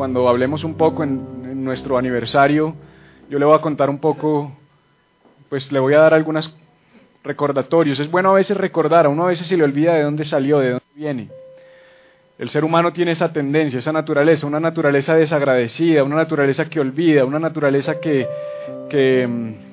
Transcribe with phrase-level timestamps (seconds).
[0.00, 2.74] cuando hablemos un poco en, nuestro aniversario,
[3.28, 4.50] yo le voy a contar un poco,
[5.50, 6.56] pues le voy a dar algunos
[7.22, 8.00] recordatorios.
[8.00, 10.58] Es bueno a veces recordar, a uno a veces se le olvida de dónde salió,
[10.58, 11.28] de dónde viene.
[12.38, 17.26] El ser humano tiene esa tendencia, esa naturaleza, una naturaleza desagradecida, una naturaleza que olvida,
[17.26, 18.26] una naturaleza que,
[18.88, 19.69] que mm,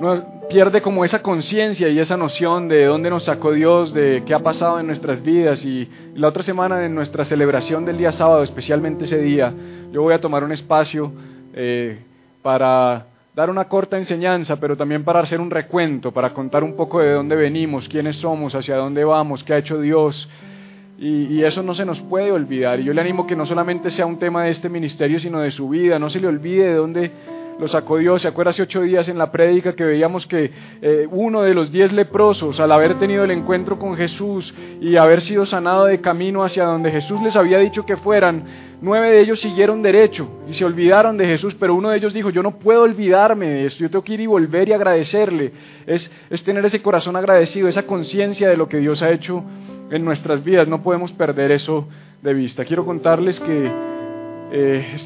[0.00, 4.34] no, pierde como esa conciencia y esa noción de dónde nos sacó Dios, de qué
[4.34, 5.64] ha pasado en nuestras vidas.
[5.64, 9.52] Y la otra semana en nuestra celebración del día sábado, especialmente ese día,
[9.92, 11.12] yo voy a tomar un espacio
[11.52, 11.98] eh,
[12.42, 17.00] para dar una corta enseñanza, pero también para hacer un recuento, para contar un poco
[17.00, 20.28] de dónde venimos, quiénes somos, hacia dónde vamos, qué ha hecho Dios.
[20.98, 22.80] Y, y, eso no se nos puede olvidar.
[22.80, 25.52] Y yo le animo que no solamente sea un tema de este ministerio, sino de
[25.52, 26.00] su vida.
[26.00, 27.12] No se le olvide de dónde
[27.58, 28.22] lo sacó Dios.
[28.22, 31.72] ¿Se acuerda hace ocho días en la prédica que veíamos que eh, uno de los
[31.72, 36.44] diez leprosos, al haber tenido el encuentro con Jesús y haber sido sanado de camino
[36.44, 38.44] hacia donde Jesús les había dicho que fueran,
[38.80, 42.30] nueve de ellos siguieron derecho y se olvidaron de Jesús, pero uno de ellos dijo,
[42.30, 45.52] yo no puedo olvidarme de esto, yo tengo que ir y volver y agradecerle.
[45.86, 49.44] Es, es tener ese corazón agradecido, esa conciencia de lo que Dios ha hecho
[49.90, 50.68] en nuestras vidas.
[50.68, 51.88] No podemos perder eso
[52.22, 52.64] de vista.
[52.64, 53.70] Quiero contarles que
[54.50, 54.96] eh,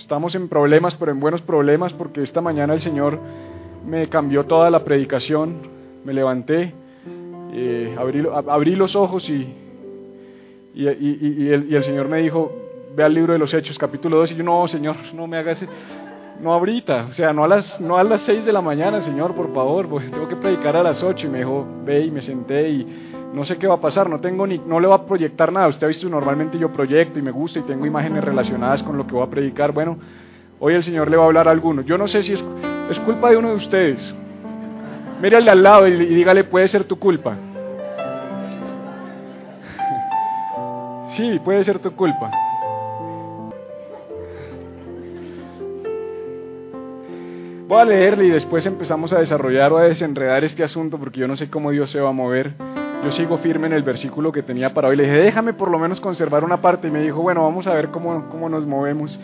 [0.00, 3.18] estamos en problemas, pero en buenos problemas, porque esta mañana el Señor
[3.86, 5.56] me cambió toda la predicación.
[6.04, 6.72] Me levanté,
[7.52, 9.52] eh, abrí, los ojos y,
[10.74, 12.52] y el Señor me dijo,
[12.96, 15.64] ve al libro de los Hechos, capítulo 2, y yo, no, Señor, no me hagas...
[16.40, 19.34] No ahorita, o sea, no a las no a las 6 de la mañana, Señor,
[19.34, 22.22] por favor, porque tengo que predicar a las 8 y me dijo, ve y me
[22.22, 25.06] senté y no sé qué va a pasar, no tengo ni, no le va a
[25.06, 25.68] proyectar nada.
[25.68, 29.06] Usted ha visto normalmente yo proyecto y me gusta y tengo imágenes relacionadas con lo
[29.06, 29.72] que voy a predicar.
[29.72, 29.98] Bueno,
[30.58, 31.82] hoy el Señor le va a hablar a alguno.
[31.82, 32.44] Yo no sé si es,
[32.90, 34.14] es culpa de uno de ustedes.
[35.20, 37.36] Mírale al lado y, y dígale, puede ser tu culpa.
[41.10, 42.30] Sí, puede ser tu culpa.
[47.66, 51.26] Voy a leerle y después empezamos a desarrollar o a desenredar este asunto porque yo
[51.26, 52.54] no sé cómo Dios se va a mover.
[53.04, 54.96] Yo sigo firme en el versículo que tenía para hoy.
[54.96, 56.88] Le dije, déjame por lo menos conservar una parte.
[56.88, 59.18] Y me dijo, bueno, vamos a ver cómo, cómo nos movemos.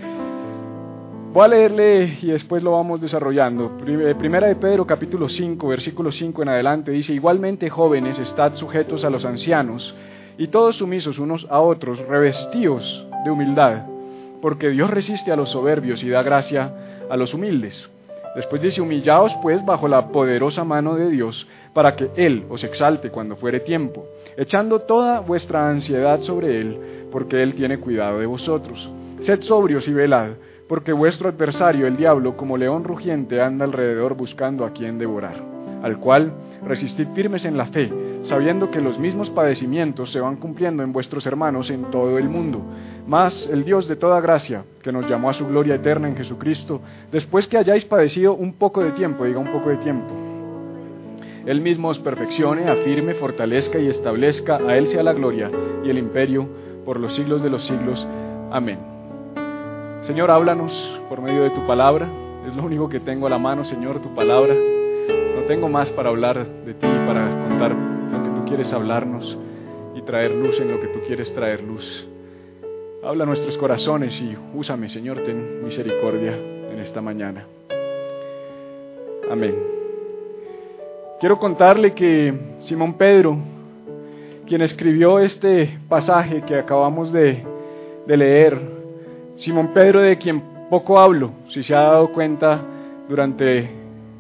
[1.35, 3.77] Voy a leerle y después lo vamos desarrollando.
[3.79, 9.11] Primera de Pedro capítulo 5, versículo 5 en adelante dice, igualmente jóvenes, estad sujetos a
[9.11, 9.97] los ancianos
[10.39, 13.87] y todos sumisos unos a otros, revestidos de humildad,
[14.41, 16.73] porque Dios resiste a los soberbios y da gracia
[17.11, 17.91] a los humildes.
[18.35, 23.11] Después dice, humillaos pues bajo la poderosa mano de Dios, para que Él os exalte
[23.11, 24.07] cuando fuere tiempo,
[24.37, 26.79] echando toda vuestra ansiedad sobre Él,
[27.13, 28.91] porque Él tiene cuidado de vosotros.
[29.21, 30.33] Sed sobrios y velad,
[30.69, 35.41] porque vuestro adversario, el diablo, como león rugiente, anda alrededor buscando a quien devorar,
[35.83, 36.33] al cual
[36.65, 41.27] resistid firmes en la fe, sabiendo que los mismos padecimientos se van cumpliendo en vuestros
[41.27, 42.63] hermanos en todo el mundo.
[43.07, 46.81] Mas el Dios de toda gracia, que nos llamó a su gloria eterna en Jesucristo,
[47.13, 50.09] después que hayáis padecido un poco de tiempo, diga un poco de tiempo,
[51.45, 55.51] Él mismo os perfeccione, afirme, fortalezca y establezca, a Él sea la gloria
[55.85, 56.49] y el imperio
[56.87, 58.07] por los siglos de los siglos.
[58.51, 58.79] Amén.
[60.03, 62.07] Señor, háblanos por medio de tu palabra.
[62.47, 64.55] Es lo único que tengo a la mano, Señor, tu palabra.
[64.55, 69.39] No tengo más para hablar de ti, para contar lo que tú quieres hablarnos
[69.95, 72.07] y traer luz en lo que tú quieres traer luz.
[73.07, 76.33] Habla nuestros corazones y úsame, Señor, ten misericordia
[76.73, 77.45] en esta mañana.
[79.31, 79.55] Amén.
[81.21, 83.37] Quiero contarle que Simón Pedro,
[84.47, 87.45] quien escribió este pasaje que acabamos de,
[88.07, 88.59] de, leer,
[89.37, 92.63] Simón Pedro de quien poco hablo, si se ha dado cuenta
[93.07, 93.69] durante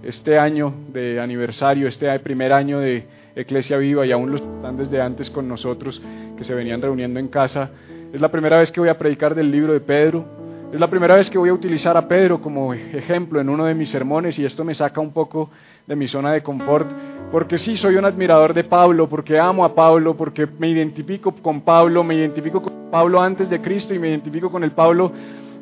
[0.03, 5.00] este año de aniversario, este primer año de Iglesia Viva y aún los están desde
[5.00, 6.03] antes con nosotros,
[6.37, 7.71] que se venían reuniendo en casa,
[8.14, 10.25] es la primera vez que voy a predicar del libro de Pedro.
[10.72, 13.75] Es la primera vez que voy a utilizar a Pedro como ejemplo en uno de
[13.75, 15.50] mis sermones y esto me saca un poco
[15.84, 16.88] de mi zona de confort,
[17.32, 21.62] porque sí soy un admirador de Pablo, porque amo a Pablo, porque me identifico con
[21.62, 25.10] Pablo, me identifico con Pablo antes de Cristo y me identifico con el Pablo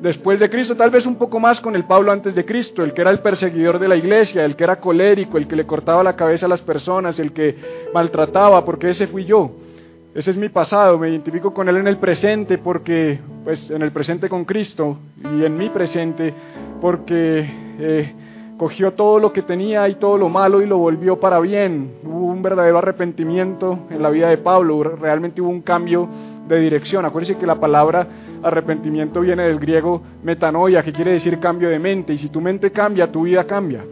[0.03, 2.93] después de Cristo, tal vez un poco más con el Pablo antes de Cristo, el
[2.93, 6.03] que era el perseguidor de la iglesia, el que era colérico, el que le cortaba
[6.03, 7.57] la cabeza a las personas, el que
[7.95, 9.53] maltrataba, porque ese fui yo.
[10.15, 13.93] Ese es mi pasado, me identifico con Él en el presente porque, pues, en el
[13.93, 16.35] presente con Cristo y en mi presente
[16.83, 17.49] porque
[17.79, 18.13] eh,
[18.59, 21.93] cogió todo lo que tenía y todo lo malo y lo volvió para bien.
[22.05, 26.07] Hubo un verdadero arrepentimiento en la vida de Pablo, realmente hubo un cambio
[26.47, 27.07] de dirección.
[27.07, 28.07] Acuérdense que la palabra
[28.43, 32.71] arrepentimiento viene del griego metanoia, que quiere decir cambio de mente, y si tu mente
[32.71, 33.83] cambia, tu vida cambia.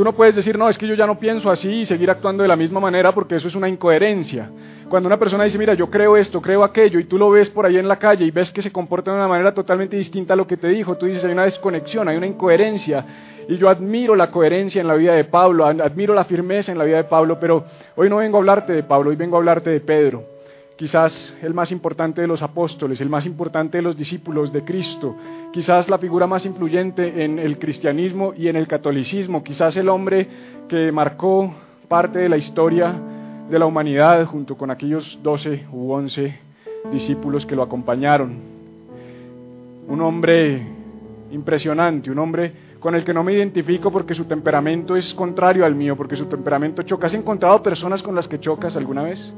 [0.00, 2.42] Tú no puedes decir, no, es que yo ya no pienso así y seguir actuando
[2.42, 4.50] de la misma manera porque eso es una incoherencia.
[4.88, 7.66] Cuando una persona dice, mira, yo creo esto, creo aquello, y tú lo ves por
[7.66, 10.36] ahí en la calle y ves que se comporta de una manera totalmente distinta a
[10.38, 13.04] lo que te dijo, tú dices, hay una desconexión, hay una incoherencia.
[13.46, 16.84] Y yo admiro la coherencia en la vida de Pablo, admiro la firmeza en la
[16.84, 19.68] vida de Pablo, pero hoy no vengo a hablarte de Pablo, hoy vengo a hablarte
[19.68, 20.24] de Pedro.
[20.80, 25.14] Quizás el más importante de los apóstoles, el más importante de los discípulos de Cristo,
[25.52, 30.26] quizás la figura más influyente en el cristianismo y en el catolicismo, quizás el hombre
[30.70, 31.52] que marcó
[31.86, 32.94] parte de la historia
[33.50, 36.38] de la humanidad junto con aquellos doce u once
[36.90, 38.38] discípulos que lo acompañaron.
[39.86, 40.66] Un hombre
[41.30, 45.74] impresionante, un hombre con el que no me identifico porque su temperamento es contrario al
[45.74, 47.06] mío, porque su temperamento choca.
[47.06, 49.30] ¿Has encontrado personas con las que chocas alguna vez?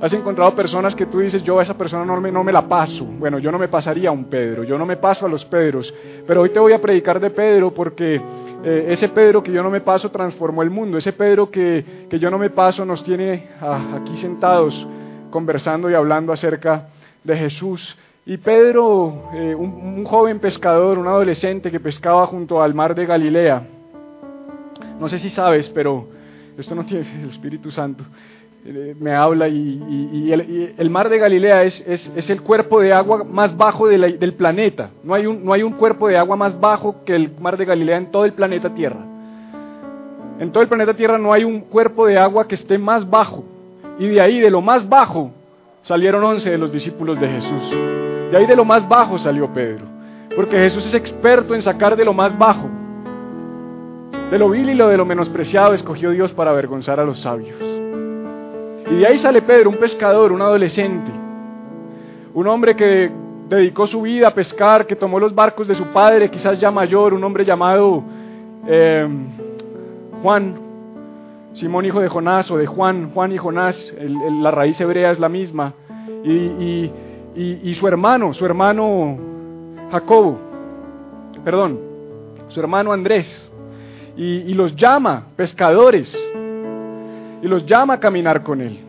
[0.00, 2.66] ¿Has encontrado personas que tú dices, yo a esa persona no me, no me la
[2.66, 3.04] paso?
[3.04, 5.92] Bueno, yo no me pasaría a un Pedro, yo no me paso a los Pedros,
[6.26, 8.14] pero hoy te voy a predicar de Pedro porque
[8.64, 12.18] eh, ese Pedro que yo no me paso transformó el mundo, ese Pedro que, que
[12.18, 14.86] yo no me paso nos tiene aquí sentados
[15.30, 16.88] conversando y hablando acerca
[17.22, 17.94] de Jesús.
[18.24, 23.04] Y Pedro, eh, un, un, joven pescador, un adolescente que pescaba junto al mar de
[23.04, 23.66] Galilea,
[24.98, 26.08] no sé si sabes, pero
[26.56, 28.04] esto no tiene el Espíritu Santo,
[28.64, 30.30] me habla y,
[30.76, 34.90] el, mar de Galilea es, es, el cuerpo de agua más bajo del planeta.
[35.02, 37.64] No hay, un, no hay un cuerpo de agua más bajo que el mar de
[37.64, 39.00] Galilea en todo el planeta Tierra.
[40.38, 43.44] En todo el planeta Tierra no hay un cuerpo de agua que esté más bajo.
[43.98, 45.30] Y de ahí, de lo más bajo,
[45.82, 47.70] salieron once de los discípulos de Jesús.
[48.30, 49.84] De ahí de lo más bajo salió Pedro.
[50.34, 52.68] Porque Jesús es experto en sacar de lo más bajo.
[54.30, 57.69] De lo vil y lo de lo menospreciado escogió Dios para avergonzar a los sabios.
[58.90, 61.12] Y de ahí sale Pedro, un pescador, un adolescente,
[62.34, 63.10] un hombre que
[63.48, 67.14] dedicó su vida a pescar, que tomó los barcos de su padre, quizás ya mayor,
[67.14, 68.02] un hombre llamado
[68.66, 69.08] eh,
[70.22, 70.54] Juan,
[71.54, 73.94] Simón hijo de Jonás o de Juan, Juan y Jonás,
[74.40, 75.72] la raíz hebrea es la misma,
[76.24, 76.90] y,
[77.36, 79.18] y su hermano, su hermano
[79.92, 80.38] Jacobo,
[81.44, 81.78] perdón,
[82.48, 83.50] su hermano Andrés,
[84.16, 86.16] y los llama pescadores
[87.42, 88.80] y los llama a caminar con Él.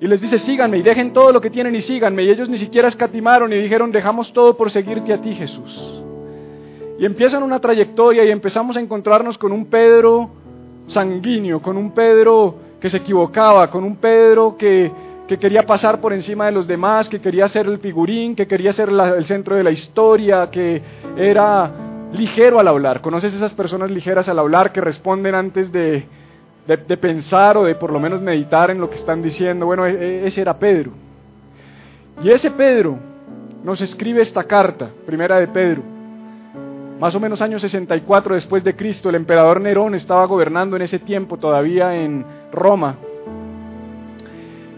[0.00, 2.22] Y les dice, síganme y dejen todo lo que tienen y síganme.
[2.22, 6.02] Y ellos ni siquiera escatimaron y dijeron, dejamos todo por seguirte a ti, Jesús.
[6.98, 10.30] Y empiezan una trayectoria y empezamos a encontrarnos con un Pedro
[10.86, 14.90] sanguíneo, con un Pedro que se equivocaba, con un Pedro que,
[15.26, 18.72] que quería pasar por encima de los demás, que quería ser el figurín, que quería
[18.72, 20.80] ser el centro de la historia, que
[21.16, 21.70] era
[22.12, 23.00] ligero al hablar.
[23.00, 26.06] ¿Conoces esas personas ligeras al hablar que responden antes de,
[26.76, 29.64] de, pensar o de por lo menos meditar en lo que están diciendo.
[29.64, 30.92] Bueno, e, e, ese era Pedro.
[32.22, 32.98] Y ese Pedro
[33.64, 35.82] nos escribe esta carta, primera de Pedro.
[37.00, 40.98] Más o menos año 64 después de Cristo, el emperador Nerón estaba gobernando en ese
[40.98, 42.96] tiempo todavía en Roma.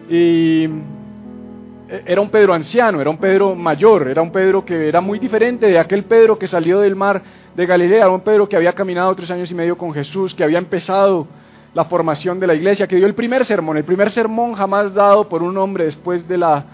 [0.08, 5.00] Y e, era un Pedro anciano, era un Pedro mayor, era un Pedro que era
[5.00, 7.20] muy diferente de aquel Pedro que salió del mar
[7.56, 10.44] de Galilea, era un Pedro que había caminado tres años y medio con Jesús, que
[10.44, 11.26] había empezado
[11.74, 13.76] la formación de la iglesia, que dio el primer sermón.
[13.76, 16.64] El primer sermón jamás dado por un hombre después de la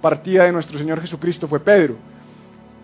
[0.00, 1.96] partida de nuestro Señor Jesucristo fue Pedro.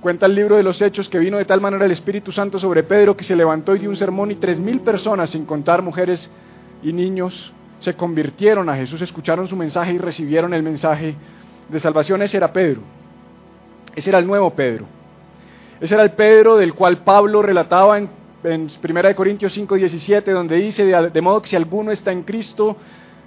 [0.00, 2.84] Cuenta el libro de los Hechos que vino de tal manera el Espíritu Santo sobre
[2.84, 6.30] Pedro que se levantó y dio un sermón y tres mil personas, sin contar mujeres
[6.82, 11.16] y niños, se convirtieron a Jesús, escucharon su mensaje y recibieron el mensaje
[11.68, 12.22] de salvación.
[12.22, 12.80] Ese era Pedro.
[13.94, 14.86] Ese era el nuevo Pedro.
[15.80, 18.08] Ese era el Pedro del cual Pablo relataba en
[18.44, 22.76] en 1 Corintios 5, 17, donde dice, de, modo que si alguno está en Cristo,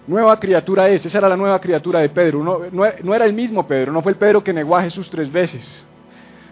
[0.08, 1.06] nueva criatura es.
[1.06, 2.44] Esa era la nueva criatura de Pedro.
[2.44, 5.32] No, no, era el mismo Pedro, no fue el Pedro que negó a Jesús tres
[5.32, 5.86] veces.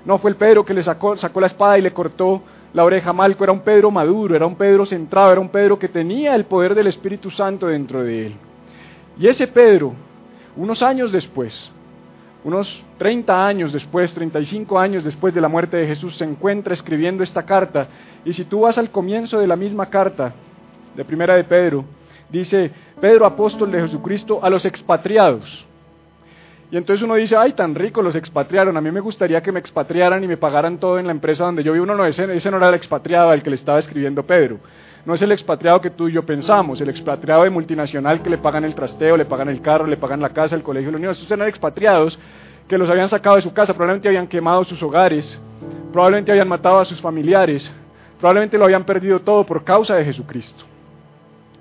[0.06, 2.42] No fue el Pedro que le sacó, sacó la espada y le cortó
[2.74, 3.44] la oreja Malco.
[3.44, 6.74] Era un Pedro maduro, era un Pedro centrado, era un Pedro que tenía el poder
[6.74, 8.34] del Espíritu Santo dentro de él.
[9.20, 9.94] Y ese Pedro,
[10.56, 11.72] unos años después,
[12.44, 17.24] unos 30 años después, 35 años después de la muerte de Jesús, se encuentra escribiendo
[17.24, 17.88] esta carta.
[18.24, 20.34] Y si tú vas al comienzo de la misma carta,
[20.96, 21.86] de primera de Pedro,
[22.30, 25.66] dice, Pedro apóstol de Jesucristo a los expatriados.
[26.72, 28.78] Y entonces uno dice, ay, tan rico, los expatriaron.
[28.78, 31.64] A mí me gustaría que me expatriaran y me pagaran todo en la empresa donde
[31.64, 31.86] yo vivo.
[31.86, 34.60] No, no, ese, ese no era el expatriado al que le estaba escribiendo Pedro.
[35.06, 38.38] No es el expatriado que tú y yo pensamos, el expatriado de multinacional que le
[38.38, 41.12] pagan el trasteo, le pagan el carro, le pagan la casa, el colegio, la unión.
[41.12, 42.20] Estos eran expatriados
[42.68, 45.40] que los habían sacado de su casa, probablemente habían quemado sus hogares,
[45.92, 47.70] probablemente habían matado a sus familiares,
[48.20, 50.66] probablemente lo habían perdido todo por causa de Jesucristo.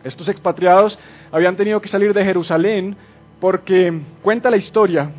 [0.04, 0.98] Estos expatriados
[1.32, 2.96] habían tenido que salir de Jerusalén
[3.40, 5.10] porque cuenta la historia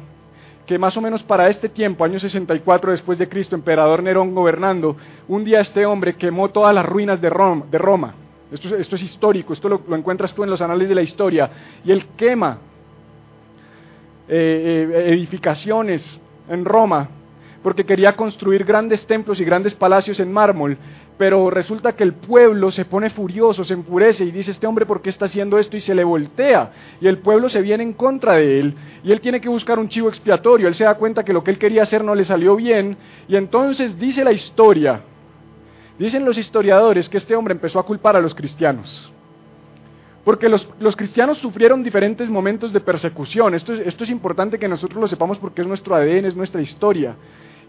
[0.70, 4.96] que más o menos para este tiempo, año 64 después de Cristo, emperador Nerón gobernando,
[5.28, 8.14] un día este hombre quemó todas las ruinas de Roma.
[8.52, 11.50] Esto, es histórico, esto lo, encuentras tú en los anales de la historia.
[11.84, 12.60] Y él quema
[14.28, 17.10] eh, edificaciones en Roma,
[17.64, 20.78] porque quería construir grandes templos y grandes palacios en mármol,
[21.20, 25.02] pero resulta que el pueblo se pone furioso, se enfurece y dice, este hombre, ¿por
[25.02, 25.76] qué está haciendo esto?
[25.76, 26.72] Y se le voltea.
[27.02, 28.74] Y el pueblo se viene en contra de él.
[29.04, 30.70] Y él tiene que buscar un chivo expiatorio.
[30.70, 32.96] Él se da cuenta que lo que él quería hacer no le salió bien.
[33.28, 35.02] Y entonces dice la historia,
[35.98, 39.12] dicen los historiadores, que este hombre empezó a culpar a los cristianos.
[40.24, 43.56] Porque los, cristianos sufrieron diferentes momentos de persecución.
[43.56, 46.62] Esto es, esto es, importante que nosotros lo sepamos porque es nuestro ADN, es nuestra
[46.62, 47.18] historia.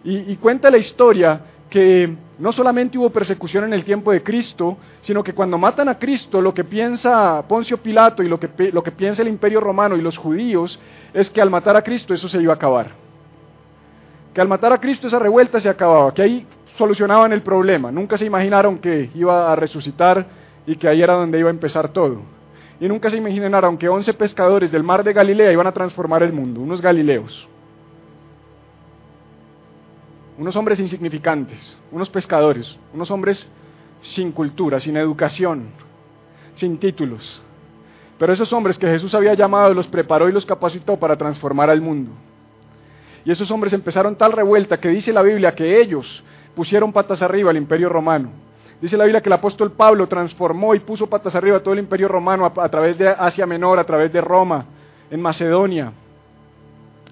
[0.05, 5.23] y cuenta la historia que no solamente hubo persecución en el tiempo de Cristo, sino
[5.23, 8.93] que cuando matan a Cristo, lo que piensa Poncio Pilato y lo que, lo que
[8.93, 10.81] piensa el imperio romano y los judíos
[11.13, 12.93] es que al matar a Cristo eso se iba a acabar.
[14.33, 17.93] Que al matar a Cristo esa revuelta se acababa, que ahí solucionaban el problema.
[17.93, 20.27] Nunca se imaginaron que iba a resucitar
[20.67, 22.23] y que ahí era donde iba a empezar todo.
[22.81, 26.33] Y nunca se imaginaron que once pescadores del mar de Galilea iban a transformar el
[26.33, 27.47] mundo, unos galileos
[30.41, 33.47] unos hombres insignificantes, unos pescadores, unos hombres
[34.01, 35.69] sin cultura, sin educación,
[36.55, 37.43] sin títulos.
[38.19, 41.83] Pero esos hombres que Jesús había llamado, los preparó y los capacitó para transformar al
[41.83, 42.13] mundo.
[43.23, 47.51] Y esos hombres empezaron tal revuelta que dice la Biblia que ellos pusieron patas arriba
[47.51, 48.31] al imperio romano.
[48.81, 52.09] Dice la Biblia que el apóstol Pablo transformó y puso patas arriba todo el imperio
[52.09, 54.65] romano a, a través de Asia Menor, a través de Roma,
[55.11, 55.93] en Macedonia,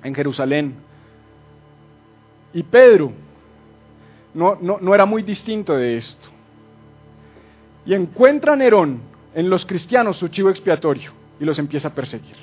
[0.03, 0.88] en Jerusalén.
[2.53, 3.13] Y Pedro
[4.35, 6.29] no, no, era muy distinto de esto.
[7.85, 9.01] Y encuentra a Nerón
[9.35, 12.37] en los cristianos su chivo expiatorio y los empieza a perseguir.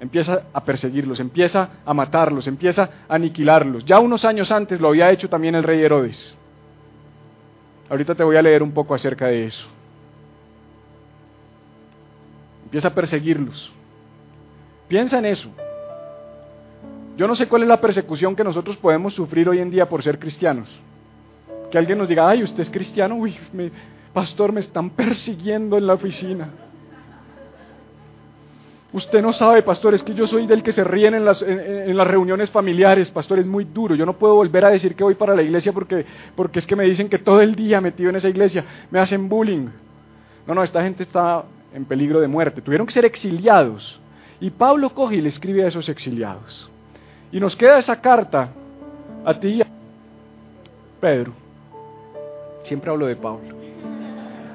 [0.00, 3.84] Empieza a perseguirlos, empieza a matarlos, empieza a aniquilarlos.
[3.84, 6.34] Ya unos años antes lo había hecho también el rey Herodes.
[7.90, 9.66] Ahorita te voy a leer un poco acerca de eso.
[12.64, 13.72] Empieza a perseguirlos.
[14.88, 15.50] Piensa en eso.
[17.20, 20.02] Yo no sé cuál es la persecución que nosotros podemos sufrir hoy en día por
[20.02, 20.66] ser cristianos.
[21.70, 23.36] Que alguien nos diga, ay, usted es cristiano, uy,
[24.14, 26.48] pastor, me están persiguiendo en la oficina.
[28.94, 31.94] Usted no sabe, pastor, es que yo soy del que se ríen en las, en,
[31.94, 33.94] las, reuniones familiares, pastor, es muy duro.
[33.94, 36.74] Yo no puedo volver a decir que voy para la iglesia porque, porque es que
[36.74, 39.66] me dicen que todo el día metido en esa iglesia me hacen bullying.
[40.46, 42.62] No, no, esta gente está en peligro de muerte.
[42.62, 44.00] Tuvieron que ser exiliados.
[44.40, 46.69] Y Pablo coge y le escribe a esos exiliados.
[47.32, 48.48] Y nos queda esa carta
[49.24, 49.66] a ti y a
[51.00, 51.32] Pedro.
[52.64, 53.56] Siempre hablo de Pablo.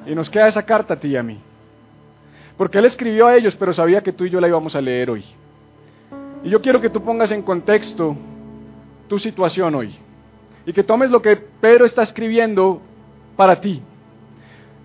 [0.06, 1.38] Y nos queda esa carta a ti y a mí.
[2.56, 5.10] Porque él escribió a ellos, pero sabía que tú y yo la íbamos a leer
[5.10, 5.24] hoy.
[6.44, 8.16] Y yo quiero que tú pongas en contexto
[9.08, 9.94] tu situación hoy.
[10.64, 12.80] Y que tomes lo que Pedro está escribiendo
[13.36, 13.82] para ti.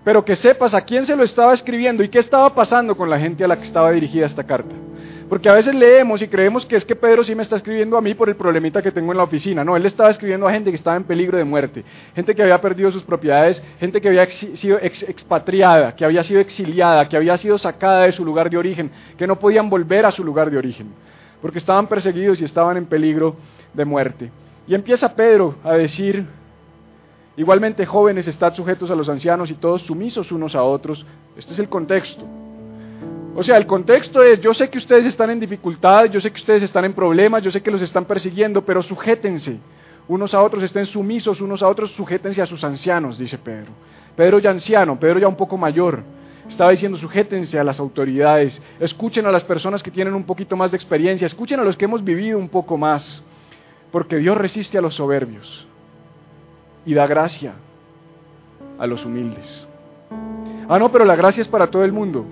[0.04, 3.18] Pero que sepas a quién se lo estaba escribiendo y qué estaba pasando con la
[3.18, 4.74] gente a la que estaba dirigida esta carta.
[5.32, 8.02] Porque a veces leemos y creemos que es que Pedro sí me está escribiendo a
[8.02, 9.64] mí por el problemita que tengo en la oficina.
[9.64, 12.60] No, él estaba escribiendo a gente que estaba en peligro de muerte, gente que había
[12.60, 17.56] perdido sus propiedades, gente que había sido expatriada, que había sido exiliada, que había sido
[17.56, 20.88] sacada de su lugar de origen, que no podían volver a su lugar de origen,
[21.40, 23.34] porque estaban perseguidos y estaban en peligro
[23.72, 24.30] de muerte.
[24.68, 26.26] Y empieza Pedro a decir,
[27.38, 31.06] igualmente jóvenes, estad sujetos a los ancianos y todos sumisos unos a otros.
[31.38, 32.41] Este es el contexto.
[33.34, 36.36] O sea, el contexto es, yo sé que ustedes están en dificultad, yo sé que
[36.36, 39.58] ustedes están en problemas, yo sé que los están persiguiendo, pero sujétense
[40.06, 43.72] unos a otros, estén sumisos unos a otros, sujétense a sus ancianos, dice Pedro.
[44.16, 46.02] Pedro ya anciano, Pedro ya un poco mayor,
[46.46, 50.70] estaba diciendo, sujétense a las autoridades, escuchen a las personas que tienen un poquito más
[50.70, 53.22] de experiencia, escuchen a los que hemos vivido un poco más,
[53.90, 55.66] porque Dios resiste a los soberbios
[56.84, 57.54] y da gracia
[58.78, 59.66] a los humildes.
[60.68, 62.26] Ah, no, pero la gracia es para todo el mundo.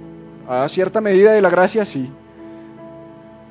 [0.50, 2.10] A cierta medida de la gracia sí.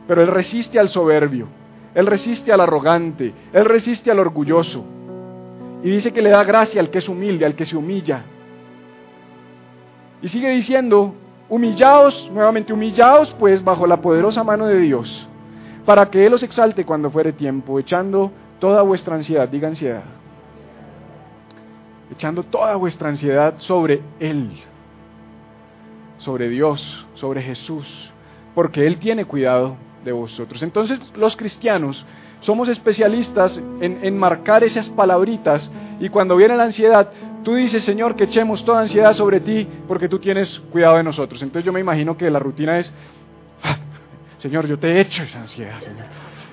[0.06, 1.48] Pero Él resiste al soberbio,
[1.96, 4.84] Él resiste al arrogante, Él resiste al orgulloso.
[5.82, 8.24] Y dice que le da gracia al que es humilde, al que se humilla.
[10.22, 11.16] Y sigue diciendo,
[11.48, 15.26] humillaos, nuevamente humillaos pues bajo la poderosa mano de Dios,
[15.86, 18.30] para que Él os exalte cuando fuere tiempo, echando
[18.60, 20.04] toda vuestra ansiedad, diga ansiedad,
[22.12, 24.52] echando toda vuestra ansiedad sobre Él
[26.20, 27.86] sobre Dios, sobre Jesús,
[28.56, 30.62] porque Él tiene cuidado de vosotros.
[30.64, 32.06] Entonces los cristianos
[32.42, 37.10] somos especialistas en, marcar esas palabritas y cuando viene la ansiedad,
[37.44, 41.42] tú dices, Señor, que echemos toda ansiedad sobre ti porque tú tienes cuidado de nosotros.
[41.42, 42.94] Entonces yo me imagino que la rutina es,
[43.64, 43.78] ah,
[44.40, 46.06] Señor, yo te echo esa ansiedad, Señor.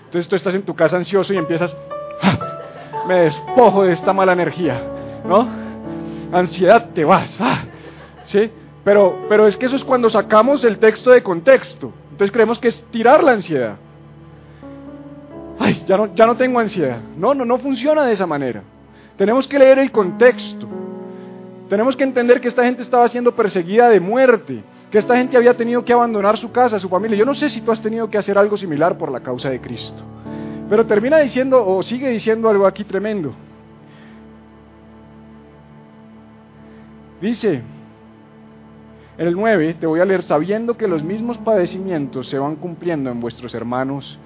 [0.07, 1.77] Entonces tú estás en tu casa ansioso y empiezas,
[2.23, 4.83] ah, me despojo de esta mala energía,
[5.25, 5.49] ¿no?
[6.33, 7.63] Ansiedad, te vas, ah,
[8.25, 8.51] ¿sí?
[8.87, 11.93] Pero, pero es que eso es cuando sacamos el texto de contexto.
[12.13, 13.75] Entonces creemos que es tirar la ansiedad.
[15.59, 17.01] Ay, ya no, ya no tengo ansiedad.
[17.19, 18.63] No, no, no funciona de esa manera.
[19.17, 20.69] Tenemos que leer el contexto.
[21.69, 24.63] Tenemos que entender que esta gente estaba siendo perseguida de muerte,
[24.93, 27.19] que esta gente había tenido que abandonar su casa, su familia.
[27.19, 29.61] Yo no sé si tú has tenido que hacer algo similar por la causa de
[29.61, 30.01] Cristo.
[30.69, 33.35] Pero termina diciendo, o sigue diciendo algo aquí tremendo.
[37.21, 37.63] Dice,
[39.19, 43.11] en el 9 te voy a leer, sabiendo que los mismos padecimientos se van cumpliendo
[43.11, 44.19] en vuestros hermanos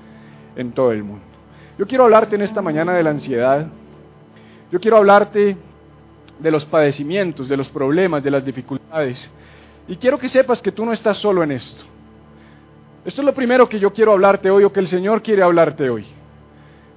[0.57, 1.25] en todo el mundo.
[1.79, 3.67] Yo quiero hablarte en esta mañana de la ansiedad.
[4.71, 5.57] Yo quiero hablarte
[6.39, 9.31] de los padecimientos, de los problemas, de las dificultades.
[9.89, 11.85] Y quiero que sepas que tú no estás solo en esto.
[13.05, 15.89] Esto es lo primero que yo quiero hablarte hoy o que el Señor quiere hablarte
[15.89, 16.05] hoy.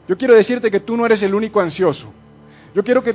[0.08, 2.12] Yo quiero decirte que tú no eres el único ansioso.
[2.74, 3.14] Yo quiero que,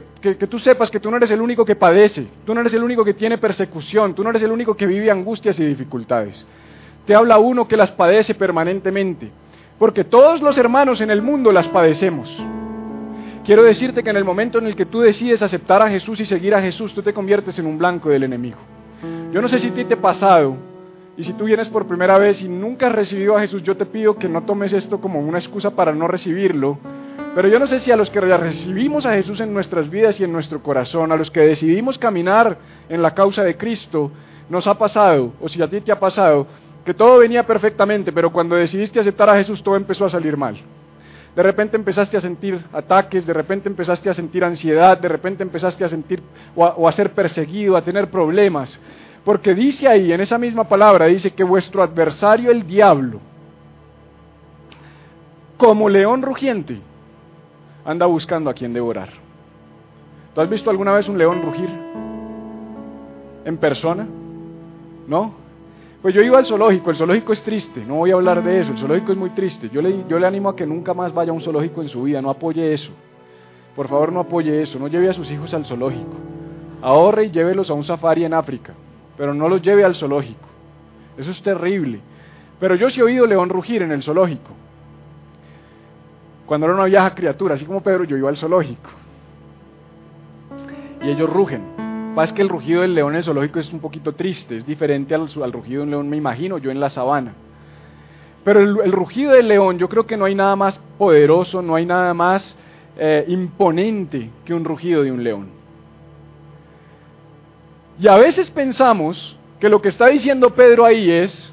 [0.49, 3.05] tú sepas que tú no eres el único que padece, tú no eres el único
[3.05, 6.47] que tiene persecución, tú no eres el único que vive angustias y dificultades.
[7.07, 9.31] Te habla uno que las padece permanentemente,
[9.79, 12.31] porque todos los hermanos en el mundo las padecemos.
[13.45, 16.27] Quiero decirte que en el momento en el que tú decides aceptar a Jesús y
[16.27, 18.59] seguir a Jesús, tú te conviertes en un blanco del enemigo.
[19.33, 20.57] Yo no sé si a ti te ha pasado,
[21.17, 23.87] y si tú vienes por primera vez y nunca has recibido a Jesús, yo te
[23.87, 26.79] pido que no tomes esto como una excusa para no recibirlo,
[27.39, 30.25] pero yo no sé si a los que recibimos a Jesús en nuestras vidas y
[30.25, 34.11] en nuestro corazón, a los que decidimos caminar en la causa de Cristo,
[34.49, 36.49] nos ha pasado, o si a ti te ha pasado,
[36.85, 40.57] que todo venía perfectamente, pero cuando decidiste aceptar a Jesús todo empezó a salir mal.
[41.37, 45.85] De repente empezaste a sentir ataques, de repente empezaste a sentir ansiedad, de repente empezaste
[45.85, 46.21] a sentir
[46.57, 48.81] o a, ser perseguido, a tener problemas.
[49.25, 53.21] Porque dice ahí, en esa misma palabra, dice que vuestro adversario el diablo,
[55.57, 56.81] como león rugiente,
[57.89, 59.09] anda buscando a quien devorar.
[60.35, 61.71] ¿Tú has visto alguna vez un león rugir?
[63.47, 64.07] ¿En persona?
[65.07, 65.33] ¿No?
[66.03, 68.73] Pues yo iba al zoológico, el zoológico es triste, no voy a hablar de eso,
[68.73, 69.71] el zoológico es muy triste.
[69.71, 72.03] Yo le, yo le animo a que nunca más vaya a un zoológico en su
[72.03, 72.91] vida, no apoye eso.
[73.75, 76.13] Por favor, no apoye eso, no lleve a sus hijos al zoológico.
[76.83, 78.75] Ahorre y llévelos a un safari en África,
[79.17, 80.47] pero no los lleve al zoológico.
[81.17, 82.01] Eso es terrible.
[82.61, 84.68] Pero yo sí he oído león rugir en el zoológico
[86.49, 88.89] cuando era una vieja criatura, así como Pedro, yo iba al zoológico.
[91.03, 92.13] Y ellos rugen.
[92.15, 95.15] Pasa que el rugido del león en el zoológico es un poquito triste, es diferente
[95.15, 97.35] al, rugido de un león, me imagino, yo en la sabana.
[98.45, 101.85] Pero el, rugido del león, yo creo que no hay nada más poderoso, no hay
[101.85, 102.59] nada más
[102.97, 105.49] eh, imponente que un rugido de un león.
[108.01, 111.53] Y a veces pensamos que lo que está diciendo Pedro ahí es,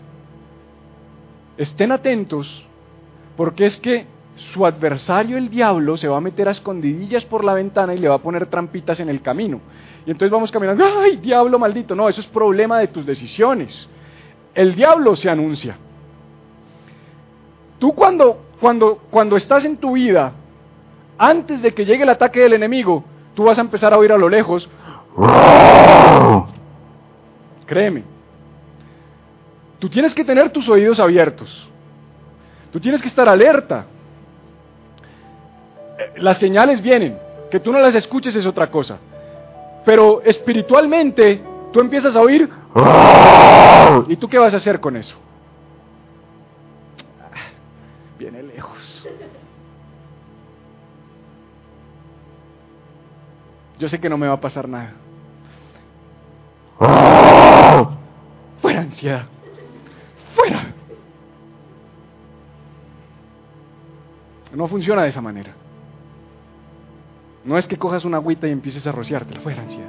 [1.57, 2.65] estén atentos,
[3.35, 7.53] porque es que su adversario, el diablo, se va a meter a escondidillas por la
[7.53, 9.61] ventana y le va a poner trampitas en el camino.
[10.05, 11.95] Y entonces vamos caminando, ¡ay, diablo maldito!
[11.95, 13.87] No, eso es problema de tus decisiones.
[14.53, 15.77] El diablo se anuncia.
[17.79, 20.33] Tú cuando, cuando, cuando estás en tu vida,
[21.17, 24.17] antes de que llegue el ataque del enemigo, tú vas a empezar a oír a
[24.17, 24.69] lo lejos.
[27.65, 28.03] Créeme.
[29.79, 31.69] Tú tienes que tener tus oídos abiertos.
[32.71, 33.85] Tú tienes que estar alerta
[36.17, 37.17] las señales vienen,
[37.49, 38.97] que tú no las escuches es otra cosa.
[39.85, 42.49] Pero espiritualmente tú empiezas a oír
[44.07, 45.15] ¿y tú qué vas a hacer con eso?
[48.17, 49.07] Viene lejos.
[53.77, 54.93] Yo sé que no me va a pasar nada.
[58.61, 59.25] Fuera ansiedad.
[60.33, 60.73] Fuera.
[64.53, 65.53] No funciona de esa manera.
[67.45, 69.39] No es que cojas una agüita y empieces a rociártela.
[69.39, 69.85] Fuera ansiedad.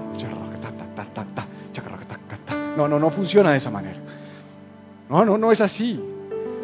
[2.76, 3.98] No, no, no funciona de esa manera.
[5.08, 5.98] No, no, no es así.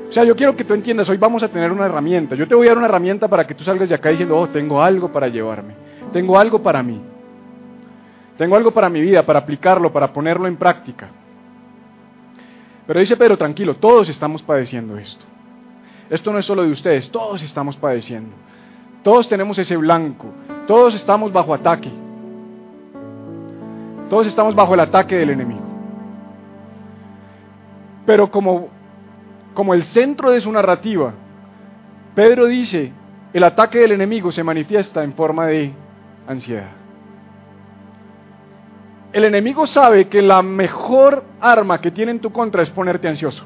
[0.09, 2.35] O sea, yo quiero que tú entiendas, hoy vamos a tener una herramienta.
[2.35, 4.47] Yo te voy a dar una herramienta para que tú salgas de acá diciendo, oh,
[4.49, 5.75] tengo algo para llevarme.
[6.13, 7.01] Tengo algo para mí.
[8.37, 11.09] Tengo algo para mi vida, para aplicarlo, para ponerlo en práctica.
[12.87, 15.25] Pero dice Pedro, tranquilo, todos estamos padeciendo esto.
[16.11, 18.35] Esto no es solo de ustedes, todos estamos padeciendo.
[19.03, 20.29] Todos tenemos ese blanco,
[20.67, 21.91] todos estamos bajo ataque.
[24.09, 25.63] Todos estamos bajo el ataque del enemigo.
[28.07, 28.69] Pero como,
[29.55, 31.15] como el centro de su narrativa,
[32.15, 32.93] Pedro dice,
[33.33, 35.73] el ataque del enemigo se manifiesta en forma de
[36.29, 36.69] ansiedad.
[39.13, 43.45] El enemigo sabe que la mejor arma que tiene en tu contra es ponerte ansioso.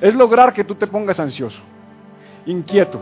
[0.00, 1.60] Es lograr que tú te pongas ansioso,
[2.46, 3.00] inquieto,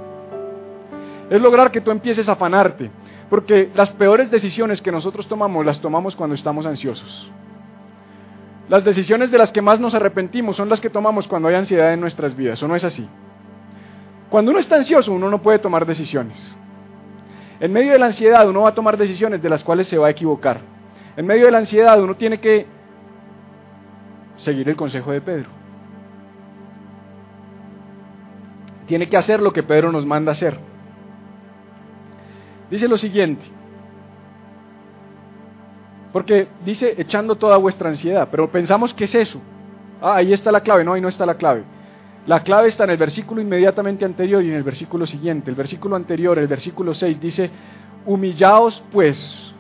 [1.30, 2.90] es lograr que tú empieces a afanarte,
[3.30, 7.30] porque las peores decisiones que nosotros tomamos las tomamos cuando estamos ansiosos.
[8.68, 11.92] las decisiones de las que más nos arrepentimos son las que tomamos cuando hay ansiedad
[11.92, 13.08] en nuestras vidas, ¿o no es así?
[14.28, 16.54] Cuando uno está ansioso, uno no puede tomar decisiones.
[17.58, 20.06] En medio de la ansiedad, uno va a tomar decisiones de las cuales se va
[20.06, 20.60] a equivocar.
[21.16, 22.66] En medio de la ansiedad, uno tiene que
[24.36, 25.50] seguir el consejo de Pedro.
[28.86, 30.69] Tiene que hacer lo que Pedro nos manda hacer.
[32.70, 33.44] Dice lo siguiente,
[36.12, 39.40] porque dice echando toda vuestra ansiedad, pero pensamos que es eso.
[40.00, 41.62] Ah, ahí está la clave, no, ahí no está la clave.
[42.26, 45.50] La clave está en el versículo inmediatamente anterior y en el versículo siguiente.
[45.50, 47.50] El versículo anterior, el versículo 6, dice,
[48.06, 49.52] humillaos pues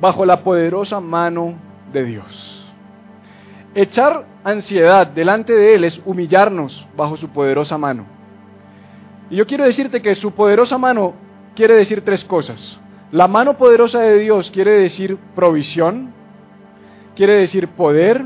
[0.00, 1.54] bajo la poderosa mano
[1.92, 2.74] de Dios.
[3.74, 8.04] Echar ansiedad delante de Él es humillarnos bajo su poderosa mano.
[9.28, 11.14] Y yo quiero decirte que su poderosa mano
[11.56, 12.78] quiere decir tres cosas.
[13.10, 16.12] La mano poderosa de Dios quiere decir provisión,
[17.16, 18.24] quiere decir poder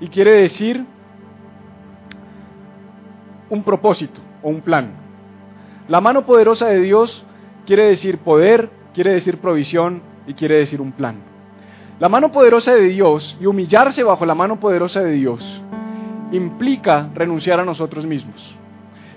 [0.00, 0.84] y quiere decir
[3.50, 4.90] un propósito o un plan.
[5.88, 7.24] La mano poderosa de Dios
[7.66, 11.16] quiere decir poder, quiere decir provisión y quiere decir un plan.
[12.00, 15.62] La mano poderosa de Dios y humillarse bajo la mano poderosa de Dios
[16.32, 18.56] implica renunciar a nosotros mismos.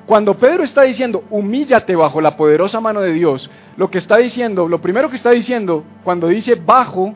[0.05, 4.67] Cuando Pedro está diciendo, humíllate bajo la poderosa mano de Dios, lo que está diciendo,
[4.67, 7.13] lo primero que está diciendo cuando dice bajo,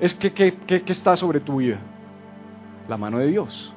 [0.00, 1.78] es que, que, está sobre tu vida.
[2.88, 3.72] La mano de Dios.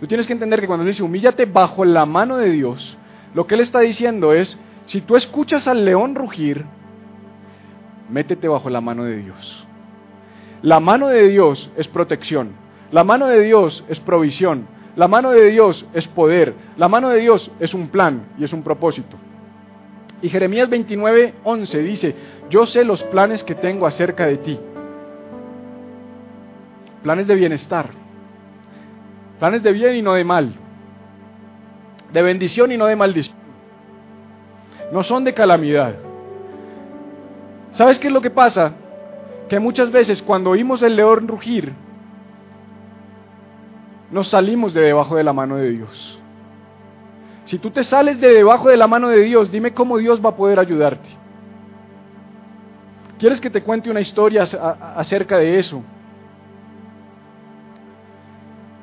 [0.00, 2.96] Tú tienes que entender que cuando dice humíllate bajo la mano de Dios,
[3.34, 6.64] lo que él está diciendo es, si tú escuchas al león rugir,
[8.10, 9.66] métete bajo la mano de Dios.
[10.62, 12.52] La mano de Dios es protección.
[12.90, 14.66] La mano de Dios es provisión.
[14.96, 18.52] La mano de Dios es poder, la mano de Dios es un plan y es
[18.54, 19.16] un propósito.
[20.22, 22.16] Y Jeremías 29, 11 dice,
[22.48, 24.58] yo sé los planes que tengo acerca de ti.
[27.02, 27.90] Planes de bienestar,
[29.38, 30.54] planes de bien y no de mal,
[32.12, 33.36] de bendición y no de maldición.
[34.92, 35.94] No son de calamidad.
[37.72, 38.72] ¿Sabes qué es lo que pasa?
[39.50, 41.74] Que muchas veces cuando oímos el león rugir,
[44.10, 46.18] nos salimos de debajo de la mano de Dios.
[47.46, 50.30] Si tú te sales de debajo de la mano de Dios, dime cómo Dios va
[50.30, 51.08] a poder ayudarte.
[53.18, 55.82] ¿Quieres que te cuente una historia acerca de eso?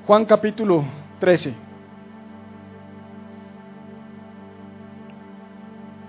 [0.08, 0.84] Juan capítulo
[1.20, 1.54] 13.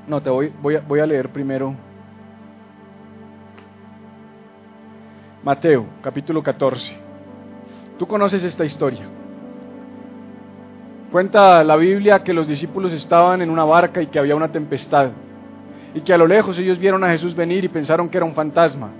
[0.06, 1.74] No, te voy, voy, voy a leer primero
[5.44, 7.03] Mateo capítulo 14.
[7.98, 9.04] Tú conoces esta historia.
[11.12, 15.10] Cuenta la Biblia que los discípulos estaban en una barca y que había una tempestad.
[15.94, 18.34] Y que a lo lejos ellos vieron a Jesús venir y pensaron que era un
[18.34, 18.90] fantasma.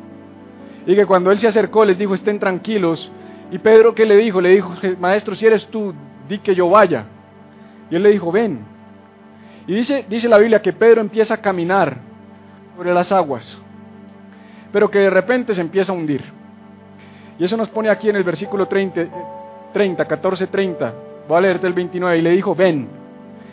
[0.87, 3.11] Y que cuando él se acercó les dijo, estén tranquilos.
[3.51, 4.41] Y Pedro, ¿qué le dijo?
[4.41, 5.93] Le dijo, maestro, si eres tú,
[6.29, 7.05] di que yo vaya.
[7.91, 8.61] Y él le dijo, ven.
[9.67, 11.97] Y dice, dice la Biblia que Pedro empieza a caminar
[12.77, 13.59] sobre las aguas,
[14.73, 16.23] pero que de repente se empieza a hundir.
[17.39, 19.07] Y eso nos pone aquí en el versículo 30,
[19.73, 20.93] 30 14, 30.
[21.29, 22.19] Voy a leerte el 29.
[22.19, 22.89] Y le dijo, ven.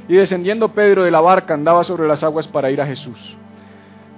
[0.08, 3.38] Y descendiendo Pedro de la barca andaba sobre las aguas para ir a Jesús.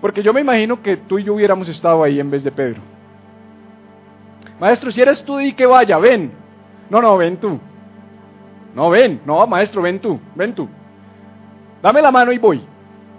[0.02, 2.82] Porque yo me imagino que tú y yo hubiéramos estado ahí en vez de Pedro.
[4.60, 6.32] Maestro, si eres tú, di que vaya, ven.
[6.90, 7.60] No, no, ven tú.
[8.76, 9.22] No, ven.
[9.26, 10.68] No, maestro, ven tú, ven tú.
[11.82, 12.62] Dame la mano y voy.